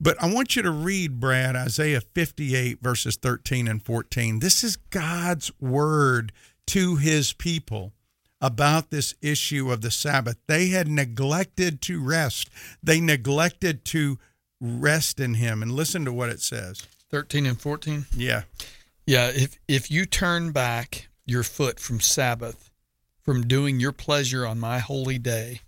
[0.00, 4.38] But I want you to read, Brad, Isaiah 58, verses 13 and 14.
[4.38, 6.30] This is God's word
[6.68, 7.92] to his people
[8.40, 10.36] about this issue of the Sabbath.
[10.46, 12.50] They had neglected to rest,
[12.82, 14.18] they neglected to
[14.60, 15.62] rest in him.
[15.62, 16.86] And listen to what it says.
[17.10, 18.06] 13 and 14.
[18.16, 18.42] Yeah.
[19.06, 22.70] Yeah, if if you turn back your foot from Sabbath,
[23.22, 25.62] from doing your pleasure on my holy day,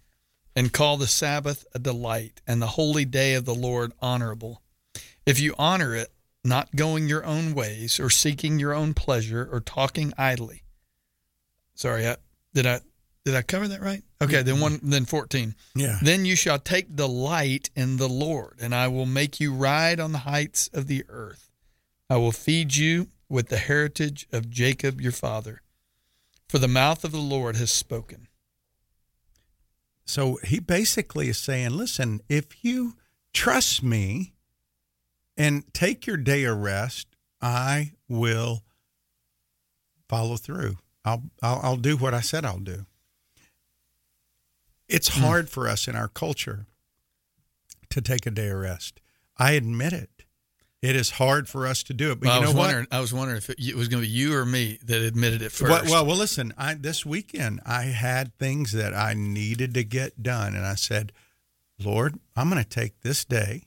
[0.54, 4.60] and call the Sabbath a delight and the holy day of the Lord honorable,
[5.24, 6.12] if you honor it,
[6.44, 10.62] not going your own ways or seeking your own pleasure or talking idly.
[11.74, 12.16] Sorry, I,
[12.54, 12.80] did I
[13.24, 14.02] did I cover that right?
[14.22, 15.54] Okay, then one then 14.
[15.74, 15.98] Yeah.
[16.02, 20.12] Then you shall take delight in the Lord, and I will make you ride on
[20.12, 21.50] the heights of the earth.
[22.08, 25.62] I will feed you with the heritage of Jacob your father.
[26.48, 28.26] For the mouth of the Lord has spoken.
[30.04, 32.96] So he basically is saying, listen, if you
[33.32, 34.34] trust me
[35.36, 37.06] and take your day of rest,
[37.40, 38.64] I will
[40.08, 40.78] follow through.
[41.04, 42.86] I'll, I'll, I'll do what I said I'll do.
[44.88, 45.22] It's hmm.
[45.22, 46.66] hard for us in our culture
[47.90, 49.00] to take a day of rest.
[49.38, 50.10] I admit it.
[50.82, 52.20] It is hard for us to do it.
[52.20, 52.86] But Well, you I know was what?
[52.90, 55.42] I was wondering if it, it was going to be you or me that admitted
[55.42, 55.70] it first.
[55.70, 56.54] Well, well, well, listen.
[56.56, 61.12] I this weekend I had things that I needed to get done, and I said,
[61.78, 63.64] "Lord, I'm going to take this day,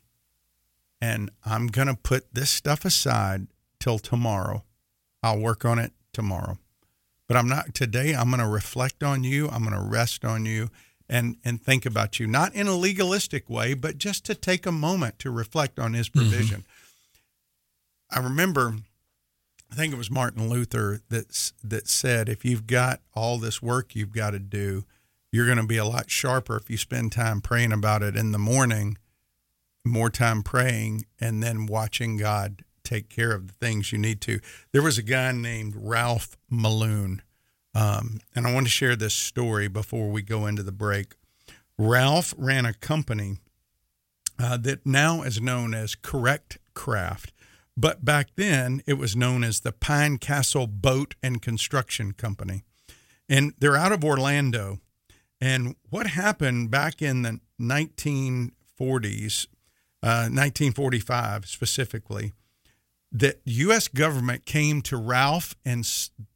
[1.00, 3.48] and I'm going to put this stuff aside
[3.80, 4.64] till tomorrow.
[5.22, 6.58] I'll work on it tomorrow,
[7.34, 8.14] but I'm not today.
[8.14, 9.50] I'm going to reflect on you.
[9.50, 10.70] I'm going to rest on you."
[11.10, 14.72] And, and think about you, not in a legalistic way, but just to take a
[14.72, 16.30] moment to reflect on his mm-hmm.
[16.30, 16.66] provision.
[18.10, 18.76] I remember
[19.72, 23.96] I think it was Martin Luther that that said, if you've got all this work
[23.96, 24.84] you've got to do,
[25.32, 28.32] you're going to be a lot sharper if you spend time praying about it in
[28.32, 29.00] the morning,
[29.84, 34.40] more time praying, and then watching God take care of the things you need to.
[34.72, 37.22] There was a guy named Ralph Meloon,
[37.76, 41.14] um, and I want to share this story before we go into the break.
[41.78, 43.38] Ralph ran a company
[44.40, 47.34] uh, that now is known as Correct Craft.
[47.76, 52.64] But back then, it was known as the Pine Castle Boat and Construction Company.
[53.28, 54.80] And they're out of Orlando.
[55.42, 59.48] And what happened back in the 1940s,
[60.04, 62.34] uh, 1945 specifically,
[63.14, 63.88] the U.S.
[63.88, 65.88] government came to Ralph and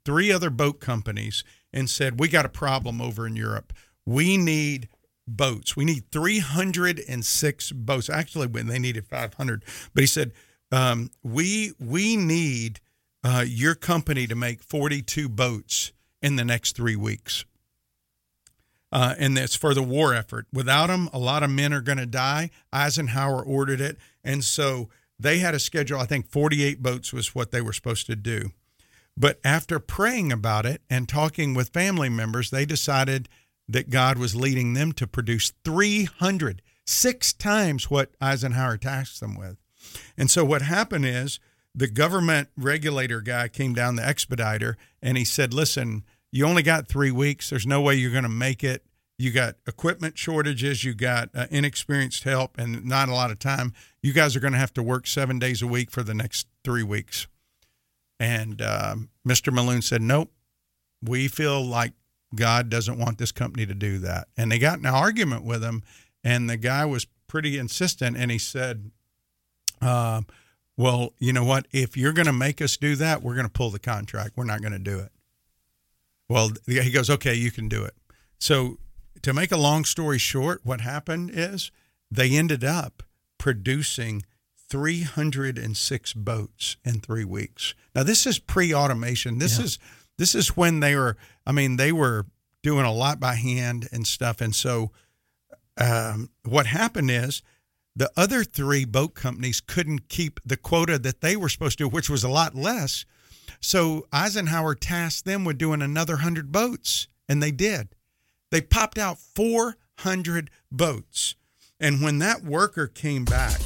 [0.05, 3.73] three other boat companies and said, We got a problem over in Europe.
[4.05, 4.87] We need
[5.27, 5.75] boats.
[5.75, 8.09] We need 306 boats.
[8.09, 10.31] Actually, when they needed 500, but he said,
[10.71, 12.79] um, "We we need
[13.23, 17.43] uh, your company to make 42 boats in the next three weeks."
[18.89, 20.47] Uh, and that's for the war effort.
[20.53, 22.49] Without them, a lot of men are going to die.
[22.71, 24.89] Eisenhower ordered it, and so
[25.19, 25.99] they had a schedule.
[25.99, 28.51] I think 48 boats was what they were supposed to do.
[29.15, 33.27] But after praying about it and talking with family members, they decided
[33.67, 39.57] that God was leading them to produce 300, six times what Eisenhower tasked them with.
[40.17, 41.39] And so what happened is
[41.73, 46.87] the government regulator guy came down the expediter and he said, listen, you only got
[46.87, 47.49] three weeks.
[47.49, 48.83] There's no way you're going to make it.
[49.17, 50.83] You got equipment shortages.
[50.83, 53.73] You got uh, inexperienced help and not a lot of time.
[54.01, 56.47] You guys are going to have to work seven days a week for the next
[56.63, 57.27] three weeks.
[58.19, 59.53] And um, Mr.
[59.53, 60.31] Meloon said, nope,
[61.01, 61.93] we feel like
[62.35, 64.27] God doesn't want this company to do that.
[64.37, 65.83] And they got an argument with him.
[66.23, 68.91] and the guy was pretty insistent, and he said,
[69.81, 70.21] uh,
[70.75, 71.67] "Well, you know what?
[71.71, 74.31] If you're going to make us do that, we're going to pull the contract.
[74.35, 75.11] We're not going to do it."
[76.29, 77.93] Well, he goes, "Okay, you can do it."
[78.39, 78.77] So,
[79.27, 81.69] to make a long story short, what happened is
[82.09, 83.03] they ended up
[83.37, 84.23] producing
[84.69, 87.75] 306 boats in three weeks.
[87.93, 89.37] Now, this is pre-automation.
[89.39, 89.65] This Yeah.
[89.65, 89.79] is
[90.17, 91.15] this is when they were.
[91.45, 92.25] I mean, they were
[92.63, 94.39] doing a lot by hand and stuff.
[94.41, 94.91] And so,
[95.77, 97.43] um, what happened is
[97.95, 102.09] the other three boat companies couldn't keep the quota that they were supposed to, which
[102.09, 103.05] was a lot less.
[103.59, 107.89] So Eisenhower tasked them with doing another hundred boats, and they did.
[108.51, 111.35] They popped out 400 boats.
[111.79, 113.59] And when that worker came back,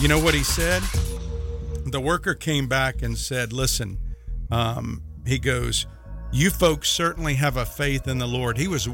[0.00, 0.82] you know what he said?
[1.86, 3.98] The worker came back and said, Listen,
[4.50, 5.86] um, he goes,
[6.32, 8.58] You folks certainly have a faith in the Lord.
[8.58, 8.88] He was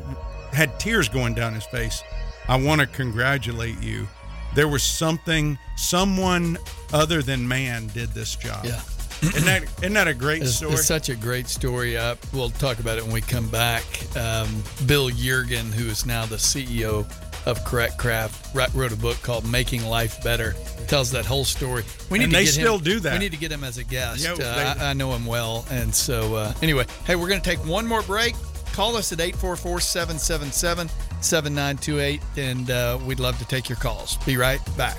[0.53, 2.03] had tears going down his face.
[2.49, 4.07] I want to congratulate you.
[4.55, 6.59] There was something, someone
[6.93, 8.65] other than man did this job.
[8.65, 8.81] Yeah.
[9.23, 10.73] Isn't that, isn't that a great It's, story?
[10.75, 11.97] it's such a great story.
[11.97, 13.85] Uh, we'll talk about it when we come back.
[14.17, 14.49] Um,
[14.87, 17.07] Bill Yeargin, who is now the CEO
[17.47, 20.55] of Correct Craft, wrote a book called "Making Life Better."
[20.89, 21.85] Tells that whole story.
[22.11, 23.13] We need And to they get still him, do that.
[23.15, 24.27] We need to get him as a guest.
[24.29, 27.65] Uh, I, I know him well, and so uh, anyway, hey, we're going to take
[27.65, 28.35] one more break.
[28.73, 34.17] Call us at 844-777-7928, and uh, we'd love to take your calls.
[34.25, 34.99] Be right back.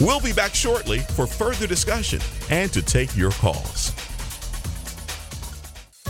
[0.00, 2.20] We'll be back shortly for further discussion
[2.50, 3.94] and to take your calls.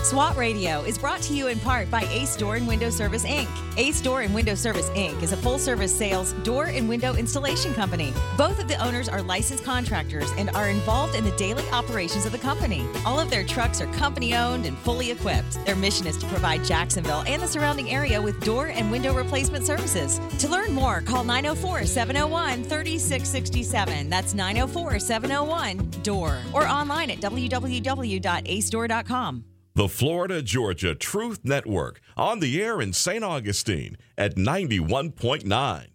[0.02, 3.48] SWAT Radio is brought to you in part by Ace Door and Window Service Inc.
[3.76, 5.20] Ace Door and Window Service Inc.
[5.20, 8.12] is a full service sales door and window installation company.
[8.38, 12.30] Both of the owners are licensed contractors and are involved in the daily operations of
[12.30, 12.86] the company.
[13.04, 15.64] All of their trucks are company owned and fully equipped.
[15.66, 19.66] Their mission is to provide Jacksonville and the surrounding area with door and window replacement
[19.66, 20.20] services.
[20.38, 24.10] To learn more, call 904 701 3667.
[24.10, 29.44] That's 904 701 DOOR or online at www.acedoor.com.
[29.74, 33.22] The Florida Georgia Truth Network on the air in St.
[33.22, 35.86] Augustine at 91.9.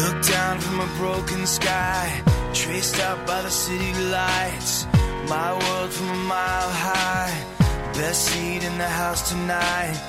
[0.00, 2.22] Look down from a broken sky,
[2.56, 4.86] traced out by the city lights.
[5.28, 7.44] My world from a mile high,
[7.92, 10.00] best seat in the house tonight.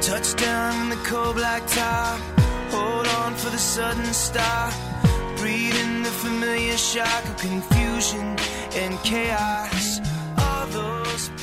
[0.00, 2.18] Touchdown in the cold black top,
[2.70, 4.72] hold on for the sudden stop.
[5.36, 8.36] Breathing the familiar shock of confusion
[8.74, 10.00] and chaos.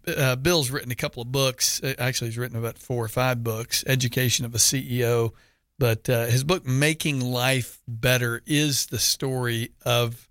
[0.07, 1.82] uh, Bill's written a couple of books.
[1.84, 3.84] Uh, Actually, he's written about four or five books.
[3.88, 5.32] Education of a CEO,
[5.80, 10.28] but his book "Making Life Better" is the story of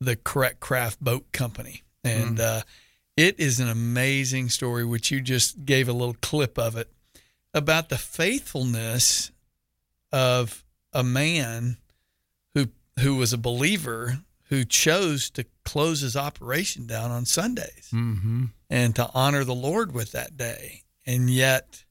[0.00, 2.40] the Correct Craft Boat Company, and Mm.
[2.40, 2.62] uh,
[3.16, 4.84] it is an amazing story.
[4.84, 6.90] Which you just gave a little clip of it
[7.52, 9.30] about the faithfulness
[10.12, 11.76] of a man
[12.54, 12.68] who
[13.00, 18.46] who was a believer who chose to close his operation down on Sundays Mm-hmm.
[18.68, 20.82] and to honor the Lord with that day.
[21.06, 21.84] And yet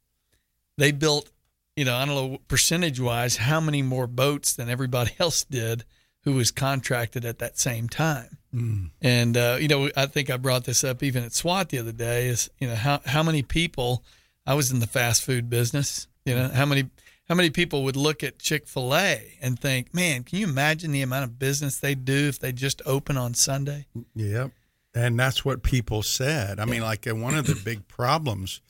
[0.78, 1.30] they built,
[1.78, 5.86] you know, I don't know percentage wise how many more boats than everybody else did
[6.24, 8.38] who was contracted at that same time.
[8.53, 8.89] Mm.
[9.01, 11.91] And uh, you know, I think I brought this up even at SWAT the other
[11.91, 12.28] day.
[12.28, 14.03] Is you know how how many people?
[14.45, 16.07] I was in the fast food business.
[16.26, 16.89] You know how many
[17.28, 20.91] how many people would look at Chick Fil A and think, man, can you imagine
[20.91, 23.86] the amount of business they do if they just open on Sunday?
[24.15, 24.51] Yep.
[24.95, 26.59] And that's what people said.
[26.59, 28.61] I mean, like uh, one of the big problems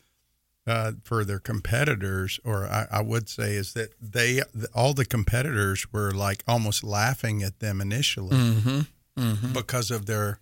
[0.70, 4.42] uh, for their competitors, or I, I would say, is that they
[4.76, 8.80] all the competitors were like almost laughing at them initially Mm-hmm.
[9.18, 9.54] Mm-hmm.
[9.54, 10.40] because of their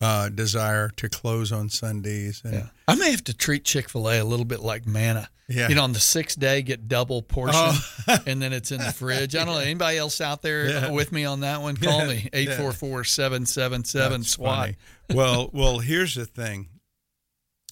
[0.00, 2.42] uh, desire to close on Sundays.
[2.44, 2.66] And, Yeah.
[2.86, 5.28] I may have to treat Chick fil A a little bit like manna.
[5.48, 5.68] Yeah.
[5.68, 7.72] You know, on the sixth day, get double portion,
[8.26, 9.34] and then it's in the fridge.
[9.34, 9.60] I don't know.
[9.72, 10.90] Anybody else out there Yeah.
[10.92, 11.76] with me on that one?
[11.76, 12.38] Call me, Yeah.
[12.54, 14.58] 844 777 That's SWAT.
[14.58, 14.76] funny.
[15.12, 16.68] well, well, here's the thing.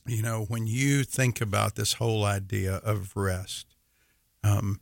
[0.09, 3.67] You know, when you think about this whole idea of rest,
[4.43, 4.81] um,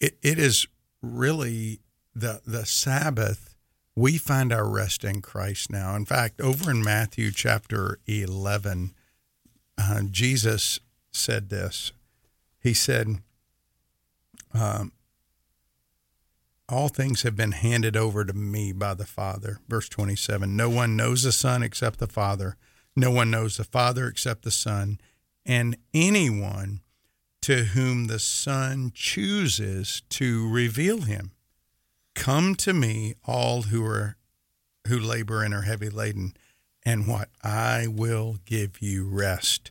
[0.00, 0.66] it, it is
[1.02, 1.80] really
[2.14, 3.54] the the Sabbath.
[3.94, 5.96] We find our rest in Christ now.
[5.96, 8.94] In fact, over in Matthew chapter eleven,
[9.78, 10.80] uh, Jesus
[11.12, 11.92] said this.
[12.60, 13.22] He said,
[14.52, 14.92] um,
[16.68, 19.60] all things have been handed over to me by the Father.
[19.68, 22.56] Verse 27 No one knows the Son except the Father.
[22.96, 24.98] No one knows the Father except the Son.
[25.44, 26.80] And anyone
[27.42, 31.32] to whom the Son chooses to reveal him.
[32.14, 34.16] Come to me, all who are
[34.88, 36.34] who labor and are heavy laden,
[36.84, 39.70] and what I will give you rest.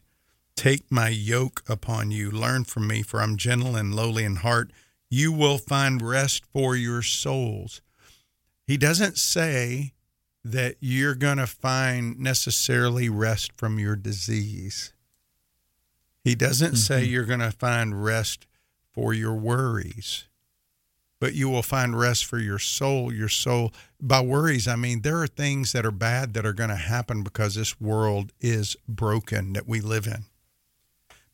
[0.55, 4.71] Take my yoke upon you, learn from me, for I'm gentle and lowly in heart.
[5.09, 7.81] You will find rest for your souls.
[8.65, 9.93] He doesn't say
[10.45, 14.93] that you're going to find necessarily rest from your disease.
[16.23, 18.45] He doesn't say you're going to find rest
[18.93, 20.25] for your worries,
[21.19, 23.11] but you will find rest for your soul.
[23.11, 26.69] Your soul, by worries, I mean there are things that are bad that are going
[26.69, 30.25] to happen because this world is broken that we live in.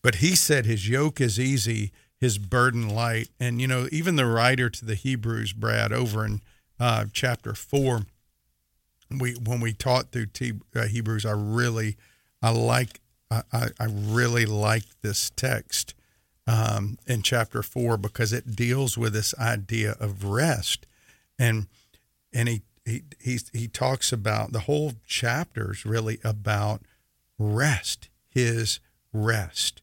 [0.01, 3.28] But he said his yoke is easy, his burden light.
[3.41, 6.41] And, you know, even the writer to the Hebrews, Brad, over in
[6.80, 8.03] uh, chapter four,
[9.20, 11.97] we when we taught through T, uh, Hebrews, I really,
[12.41, 12.99] I like,
[13.30, 13.41] I,
[13.80, 15.93] I really like this text
[16.47, 20.86] um, in chapter four because it deals with this idea of rest,
[21.38, 21.68] and
[22.34, 26.82] and he he he he talks about the whole chapter is really about
[27.38, 28.80] rest, his
[29.14, 29.82] rest,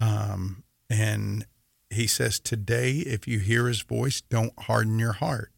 [0.00, 1.46] um, and
[1.90, 5.53] he says today, if you hear his voice, don't harden your heart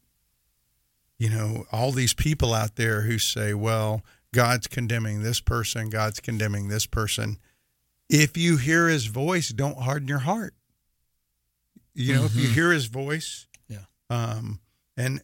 [1.18, 4.02] you know, all these people out there who say, well,
[4.34, 7.38] God's condemning this person, God's condemning this person.
[8.08, 10.54] If you hear his voice, don't harden your heart.
[11.94, 12.52] You know, if you Mhm.
[12.54, 13.86] hear his voice, Yeah.
[14.10, 14.60] um,
[14.96, 15.22] and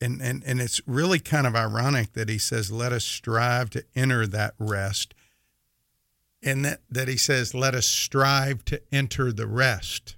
[0.00, 3.84] and and and it's really kind of ironic that he says, "Let us strive to
[3.94, 5.14] enter that rest,"
[6.42, 10.16] and that that he says, "Let us strive to enter the rest."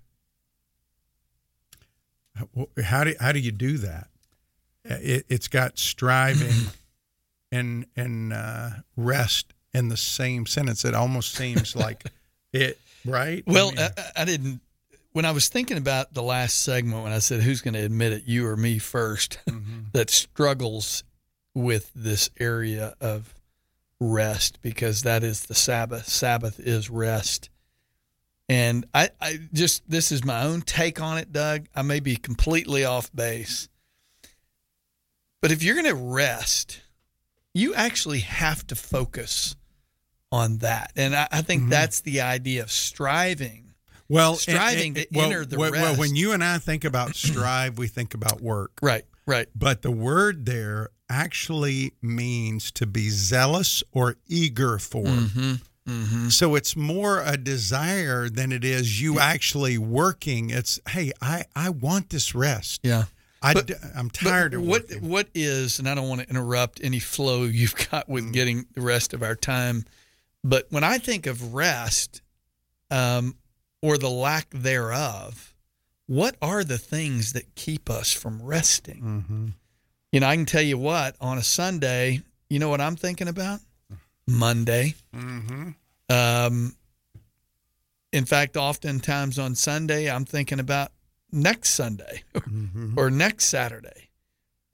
[2.84, 4.08] How do how do you do that?
[4.85, 6.55] It, it's got striving
[7.53, 10.85] and and uh, rest in the same sentence.
[10.85, 12.05] It almost seems like
[12.53, 13.43] it, right?
[13.47, 14.61] I Well, mean- I, I didn't.
[15.12, 18.14] When I was thinking about the last segment, when I said who's going to admit
[18.14, 19.37] it, you or me 1st
[19.93, 21.05] that struggles
[21.55, 23.35] with this area of
[24.01, 26.09] rest because that is the Sabbath.
[26.09, 27.51] Sabbath is rest.
[28.49, 31.66] And I, I just, this is my own take on it, Doug.
[31.74, 33.68] I may be completely off base.
[35.43, 36.80] But if you're going to rest,
[37.53, 39.55] you actually have to focus
[40.30, 40.93] on that.
[40.97, 43.72] And I, I think that's the idea of striving.
[44.09, 45.82] Well, striving and- and- to well, enter the well, rest.
[45.84, 48.72] Well, when you and I think about strive, we think about work.
[48.82, 49.49] Right, right.
[49.55, 55.05] But the word there actually means to be zealous or eager for.
[55.05, 55.53] Mm-hmm.
[55.88, 56.28] Mm-hmm.
[56.28, 60.51] So it's more a desire than it is you actually working.
[60.51, 62.80] It's hey, I I want this rest.
[62.84, 63.05] Yeah.
[63.43, 65.09] I But- am tired of what working.
[65.09, 68.32] what is and I don't want to interrupt any flow you've got with Mm.
[68.32, 69.84] getting the rest of our time,
[70.45, 72.22] but when I think of rest,
[72.90, 73.36] um,
[73.80, 75.55] or the lack thereof,
[76.07, 79.03] what are the things that keep us from resting?
[79.03, 79.49] Mm-hmm.
[80.12, 82.22] You know, I can tell you what on a Sunday.
[82.51, 83.61] You know what I'm thinking about?
[84.26, 84.95] Monday.
[85.14, 85.70] Mm-hmm.
[86.11, 86.76] Um,
[88.12, 90.93] in fact, oftentimes on Sunday, I'm thinking about
[91.33, 92.99] next Sunday Mm-hmm.
[92.99, 94.11] or next Saturday.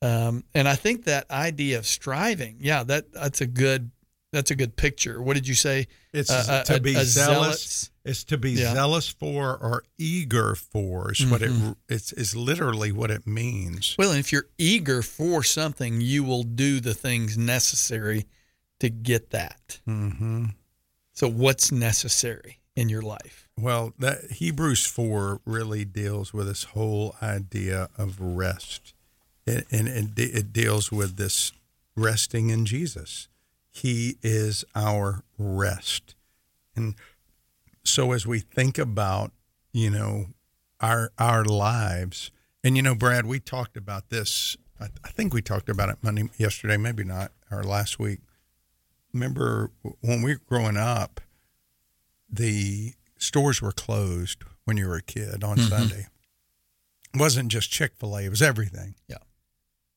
[0.03, 3.91] Um, and I think that idea of striving, yeah, that that's a good
[4.33, 5.23] that's a good picture.
[5.23, 5.87] What did you say?
[6.13, 7.91] It's Uh, to a- be a zealous.
[8.05, 8.75] It's to be Yeah.
[8.75, 11.77] zealous for or eager for is what it Mhm.
[11.89, 13.97] it's is literally what it means.
[13.99, 18.27] Well, and if you're eager for something, you will do the things necessary
[18.81, 19.81] to get that.
[19.89, 20.47] Mm-hmm.
[21.15, 23.47] So, what's necessary in your life?
[23.61, 28.95] Well, that Hebrews four really deals with this whole idea of rest,
[29.47, 31.51] and, and it, de- it deals with this
[31.97, 33.27] resting in Jesus.
[33.71, 36.15] He is our rest,
[36.77, 36.95] and
[37.83, 39.33] so as we think about,
[39.73, 40.27] you know,
[40.81, 42.31] our our lives,
[42.63, 44.57] and you know, Brad, we talked about this.
[44.81, 48.21] I, I think we talked about it Monday yesterday, maybe not, or last week.
[49.13, 51.21] remember when we were growing up,
[52.31, 55.69] the stores were closed when you were a kid on Mhm.
[55.69, 56.07] Sunday.
[57.14, 58.95] It wasn't just Chick fil A, it was everything.
[59.09, 59.16] Yeah.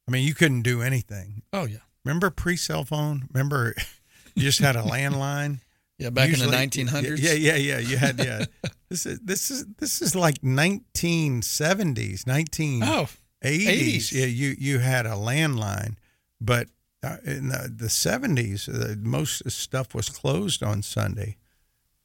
[0.08, 1.44] I mean, you couldn't do anything.
[1.54, 1.80] Oh yeah.
[2.04, 3.28] Remember pre cell phone?
[3.34, 3.74] Remember
[4.36, 5.60] you just had a landline?
[5.98, 7.20] Yeah, back in the 1900s.
[7.22, 7.78] Yeah, yeah, yeah.
[7.80, 8.46] You had yeah.
[8.90, 12.82] this is this is this is like 1970s, 1980s.
[12.84, 13.08] Oh,
[13.44, 14.12] 80s.
[14.12, 15.96] Yeah, you you had a landline,
[16.40, 16.68] but
[17.04, 21.38] uh, in the, the 70s, uh, most stuff was closed on Sunday.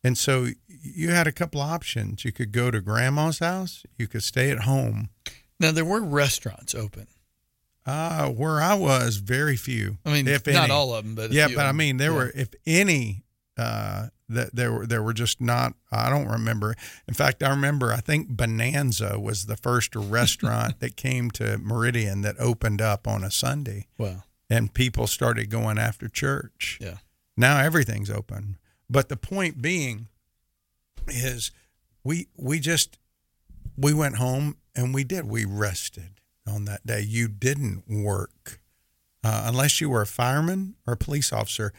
[0.07, 2.25] And so you had a couple options.
[2.25, 5.09] You could go to grandma's house, you could stay at home.
[5.59, 7.07] Now there were restaurants open.
[7.85, 9.99] Uh, where I was, very few.
[10.05, 10.73] I mean, if not any.
[10.73, 12.17] all of them, but yeah, but I mean, there Yeah.
[12.17, 13.25] were, if any,
[13.57, 15.75] uh, that there were there were just not.
[15.93, 16.75] I don't remember.
[17.07, 17.93] In fact, I remember.
[17.93, 23.23] I think Bonanza was the first restaurant that came to Meridian that opened up on
[23.23, 23.87] a Sunday.
[23.99, 24.25] Wow.
[24.51, 26.79] and people started going after church.
[26.81, 26.99] Yeah.
[27.37, 28.59] Now everything's open.
[28.89, 30.09] But the point being
[31.09, 31.51] is
[32.05, 32.99] we we just
[33.77, 37.01] we went home and we did we rested on that day.
[37.01, 38.61] You didn't work
[39.25, 41.73] uh, unless you were a fireman or a police officer.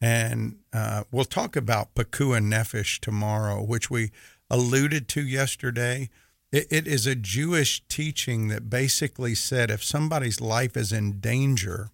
[0.00, 4.10] And uh, we'll talk about Pikuach Nefesh tomorrow, which we
[4.50, 6.10] alluded to yesterday.
[6.52, 11.90] It, it is a Jewish teaching that basically said if somebody's life is in danger,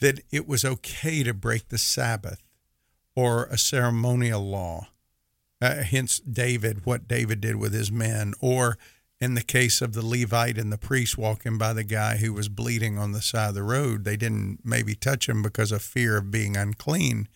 [0.00, 2.42] that it was okay to break the Sabbath
[3.16, 4.88] or a ceremonial law.
[5.60, 8.78] Uh, hence, David, what David did with his men, or
[9.20, 12.48] in the case of the Levite and the priest walking by the guy who was
[12.48, 16.16] bleeding on the side of the road, they didn't maybe touch him because of fear
[16.16, 17.28] of being unclean.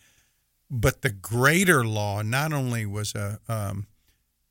[0.71, 3.85] But the greater law not only was a um,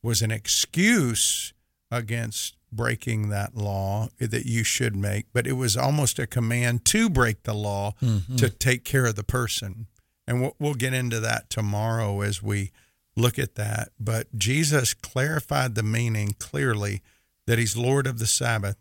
[0.02, 1.52] was an excuse
[1.90, 7.08] against breaking that law that you should make, but it was almost a command to
[7.08, 8.36] break the law Mhm.
[8.38, 9.86] to take care of the person.
[10.26, 12.70] And we'll, we'll get into that tomorrow as we
[13.16, 13.90] look at that.
[14.00, 17.02] But Jesus clarified the meaning clearly
[17.46, 18.76] that he's Lord of the Sabbath.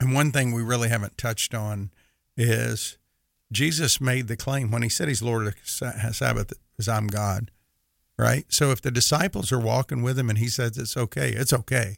[0.00, 1.90] And one thing we really haven't touched on
[2.36, 2.98] is
[3.50, 7.50] Jesus made the claim when he said he's Lord of the Sabbath, is I'm God,
[8.18, 8.44] right?
[8.48, 11.96] So if the disciples are walking with him and he says it's okay, it's okay,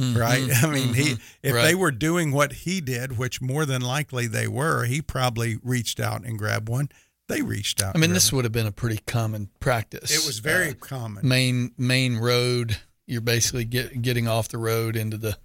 [0.00, 0.48] Mhm, right?
[0.64, 1.62] I mean, he mhm, if right.
[1.62, 6.00] they were doing what he did, which more than likely they were, he probably reached
[6.00, 6.88] out and grabbed one.
[7.28, 7.94] They reached out.
[7.94, 10.10] I mean, and this would have been a pretty common practice.
[10.10, 11.26] It was very Uh, common.
[11.26, 12.78] Main main road.
[13.06, 15.38] You're basically get, getting off the road into the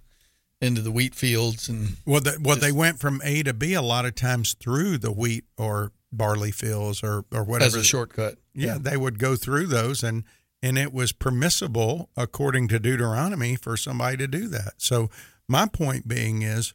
[0.60, 3.82] into the wheat fields and Well, the, well, they went from A to B a
[3.82, 8.38] lot of times through the wheat or barley fields or or whatever as a shortcut.
[8.54, 10.24] Yeah, they would go through those, and
[10.62, 14.74] and it was permissible according to Deuteronomy for somebody to do that.
[14.78, 15.10] So
[15.46, 16.74] my point being is,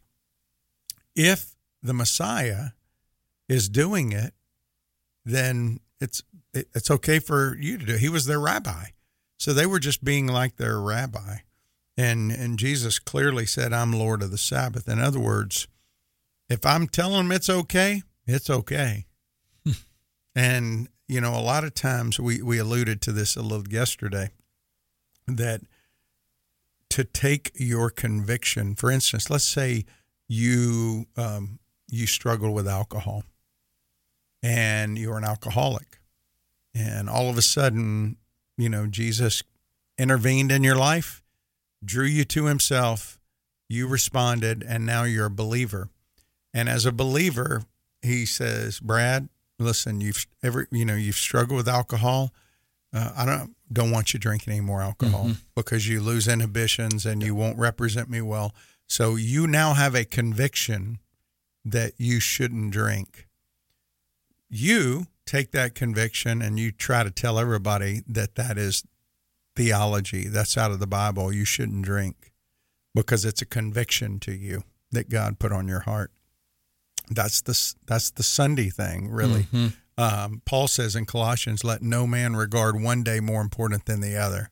[1.16, 2.70] if the Messiah
[3.50, 4.34] is doing it,
[5.26, 7.98] then it's it, it's okay for you to do.
[7.98, 8.88] He was their rabbi,
[9.38, 11.38] so they were just being like their rabbi,
[11.98, 15.68] and and Jesus clearly said, "I'm Lord of the Sabbath." In other words,
[16.50, 19.06] if I'm telling them it's okay, it's okay.
[20.36, 24.32] and you know, a lot of times we we alluded to this a little yesterday
[25.28, 25.62] that
[26.90, 29.86] to take your conviction, for instance, let's say
[30.28, 31.60] you um,
[31.90, 33.24] you struggle with alcohol
[34.44, 36.00] and you're an alcoholic,
[36.76, 38.18] and all of a sudden,
[38.58, 39.42] you know, Jesus
[39.98, 41.24] intervened in your life,
[41.84, 43.20] drew you to Himself,
[43.70, 45.90] you responded, and now you're a believer.
[46.54, 47.64] And as a believer,
[48.02, 52.34] He says, Brad, listen, you've ever, you know, you've struggled with alcohol.
[52.92, 55.38] Uh, I don't don't want you drinking any more alcohol Mhm.
[55.56, 58.54] because you lose inhibitions and you won't represent me well.
[58.88, 61.00] So you now have a conviction
[61.66, 63.28] that you shouldn't drink.
[64.56, 68.84] You take that conviction and you try to tell everybody that that is
[69.56, 70.28] theology.
[70.28, 71.34] That's out of the Bible.
[71.34, 72.32] You shouldn't drink
[72.94, 76.12] because it's a conviction to you that God put on your heart.
[77.10, 79.44] That's the that's the Sunday thing, really.
[79.52, 79.74] Mhm.
[79.98, 84.16] Um, Paul says in Colossians, "Let no man regard one day more important than the
[84.16, 84.52] other."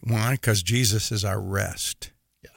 [0.00, 0.32] Why?
[0.32, 2.12] Because Jesus is our rest.
[2.40, 2.50] Yeah,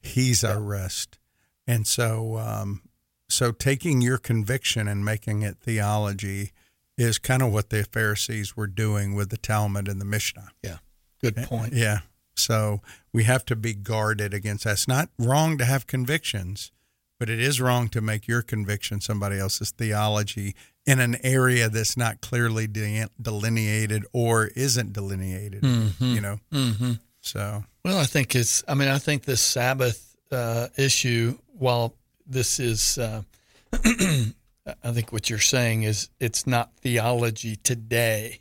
[0.00, 1.18] He's our rest,
[1.64, 2.82] and so um,
[3.28, 6.52] so taking your conviction and making it theology
[6.98, 10.48] is kind of what the Pharisees were doing with the Talmud and the Mishnah.
[10.62, 10.78] Yeah,
[11.20, 11.72] good point.
[11.72, 12.00] Yeah.
[12.34, 12.80] So
[13.12, 14.72] we have to be guarded against that.
[14.74, 16.70] It's not wrong to have convictions,
[17.18, 20.54] but it is wrong to make your conviction somebody else's theology
[20.86, 25.62] in an area that's not clearly de- delineated or isn't delineated.
[25.62, 26.14] Mhm.
[26.14, 26.40] You know.
[26.52, 26.92] Mm-hmm.
[27.22, 28.62] So Well, I think it's.
[28.68, 31.94] I mean, I think this Sabbath uh, issue, while
[32.26, 33.22] this is uh,
[33.72, 38.40] I think what you're saying is it's not theology today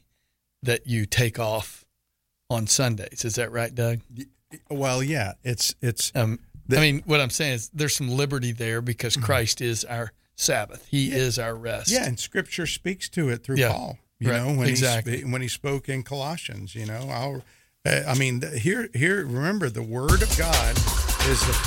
[0.64, 1.86] that you take off
[2.50, 3.24] on Sundays.
[3.26, 4.00] Is that right, Doug?
[4.70, 6.12] Well, yeah, it's it's.
[6.16, 9.84] Um, The- I mean, what I'm saying is there's some liberty there because Christ is
[9.86, 10.86] our Sabbath.
[10.90, 11.92] He is our rest.
[11.92, 14.00] Yeah, and Scripture speaks to it through Yeah, Paul.
[14.20, 15.18] You right, know when exactly.
[15.18, 16.74] he when he spoke in Colossians.
[16.74, 17.44] You know, I'll,
[17.86, 20.76] uh, I mean, here here remember the Word of God
[21.28, 21.58] is the